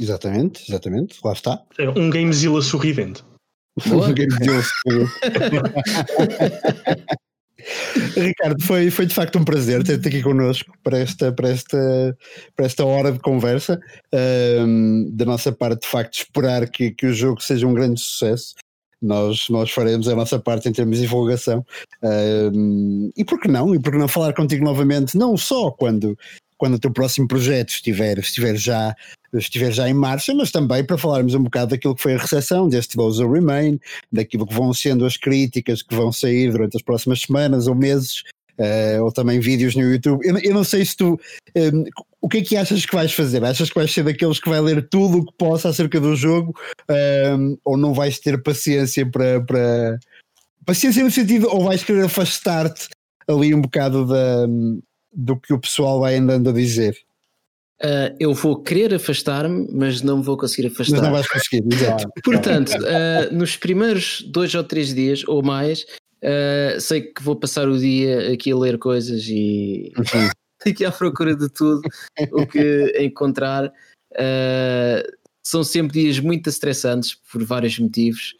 [0.00, 1.60] Exatamente, exatamente, lá está.
[1.76, 3.24] É um Gamezilla sorridente.
[8.16, 12.16] Ricardo, foi, foi de facto um prazer ter-te aqui connosco para esta, para esta,
[12.54, 13.80] para esta hora de conversa.
[14.12, 18.54] Um, da nossa parte, de facto, esperar que, que o jogo seja um grande sucesso.
[19.00, 21.64] Nós, nós faremos a nossa parte em termos de divulgação.
[22.02, 23.74] Um, e por que não?
[23.74, 26.16] E por que não falar contigo novamente, não só quando,
[26.56, 28.94] quando o teu próximo projeto estiver, estiver já
[29.38, 32.68] estiver já em marcha, mas também para falarmos um bocado daquilo que foi a recepção
[32.68, 33.80] deste Who Remain,
[34.12, 38.22] daquilo que vão sendo as críticas que vão sair durante as próximas semanas ou meses,
[38.58, 40.24] uh, ou também vídeos no YouTube.
[40.24, 41.18] Eu, eu não sei se tu.
[41.56, 41.84] Um, ehm,
[42.20, 43.44] o que é que achas que vais fazer?
[43.44, 46.54] Achas que vais ser daqueles que vai ler tudo o que possa acerca do jogo,
[46.88, 49.98] um, ehm, ou não vais ter paciência para, para.
[50.64, 52.88] Paciência no sentido, ou vais querer afastar-te
[53.28, 54.46] ali um bocado da,
[55.14, 56.96] do que o pessoal vai andando a dizer?
[57.82, 60.96] Uh, eu vou querer afastar-me, mas não vou conseguir afastar.
[60.96, 62.08] Mas não vais conseguir, exato.
[62.22, 65.82] Portanto, uh, nos primeiros dois ou três dias ou mais,
[66.22, 70.30] uh, sei que vou passar o dia aqui a ler coisas e uhum.
[70.66, 71.82] aqui à procura de tudo
[72.32, 73.70] o que encontrar.
[75.44, 78.34] são sempre dias muito estressantes por vários motivos.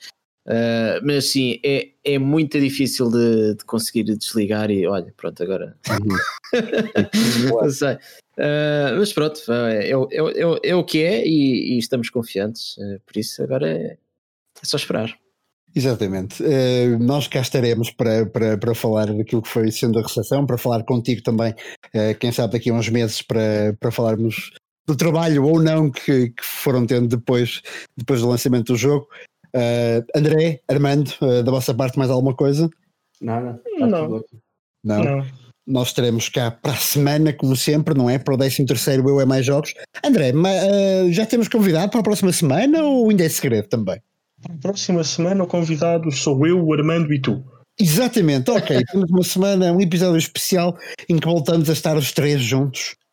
[0.46, 5.74] Uh, mas sim, é, é muito difícil de, de, conseguir desligar e olha, pronto, agora
[5.88, 6.52] uhum.
[7.62, 7.94] não sei.
[7.94, 13.00] Uh, mas pronto, é, é, é, é, o que é e, e estamos confiantes, uh,
[13.06, 15.16] por isso agora é, é só esperar.
[15.74, 16.42] Exatamente.
[16.42, 20.56] Uh, nós cá estaremos para, para, para falar daquilo que foi sendo a recepção, para
[20.56, 24.52] falar contigo também, uh, quem sabe daqui a uns meses, para, para falarmos
[24.86, 27.62] do trabalho ou não que, que foram tendo depois,
[27.96, 29.08] depois do lançamento do jogo.
[29.54, 31.12] Uh, André, Armando,
[31.44, 32.68] da vossa parte, mais alguma coisa?
[33.20, 33.60] Nada.
[33.78, 33.88] Não.
[34.82, 35.04] Não.
[35.04, 35.26] não.
[35.66, 38.18] Nós estaremos cá para a semana, como sempre, não é?
[38.18, 39.72] Para o 13 terceiro Eu é Mais Jogos.
[40.04, 43.98] André, mas, uh, já temos convidado para a próxima semana ou ainda é segredo também?
[44.42, 47.42] Para a próxima semana o convidado sou eu, o Armando e tu.
[47.80, 48.78] Exatamente, ok.
[48.92, 50.76] temos uma semana, um episódio especial
[51.08, 53.03] em que voltamos a estar os três juntos uh,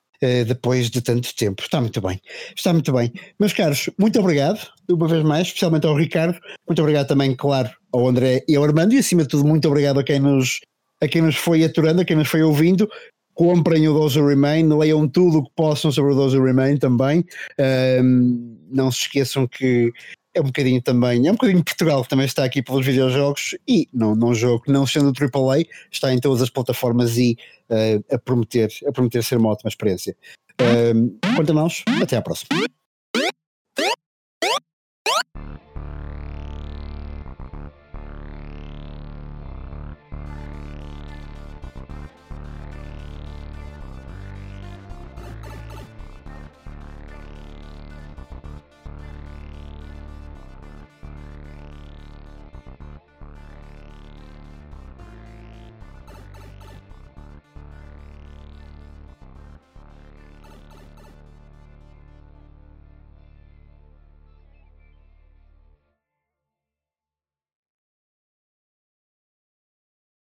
[0.47, 1.63] depois de tanto tempo.
[1.63, 2.21] Está muito bem,
[2.55, 3.11] está muito bem.
[3.39, 4.59] Meus caros, muito obrigado,
[4.89, 6.39] uma vez mais, especialmente ao Ricardo.
[6.67, 8.93] Muito obrigado também, claro, ao André e ao Armando.
[8.93, 10.59] E acima de tudo, muito obrigado a quem nos
[11.03, 12.87] a quem nos foi aturando, a quem nos foi ouvindo.
[13.33, 17.25] comprem o Dozer Remain, leiam tudo o que possam sobre o Dozer Remain também.
[18.03, 19.91] Um, não se esqueçam que
[20.33, 23.87] é um bocadinho também, é um bocadinho Portugal que também está aqui pelos videojogos e
[23.93, 27.37] não, não jogo, não sendo AAA, está em todas as plataformas e
[27.69, 30.15] uh, a, prometer, a prometer ser uma ótima experiência.
[30.61, 32.47] Uh, quanto a nós, até à próxima.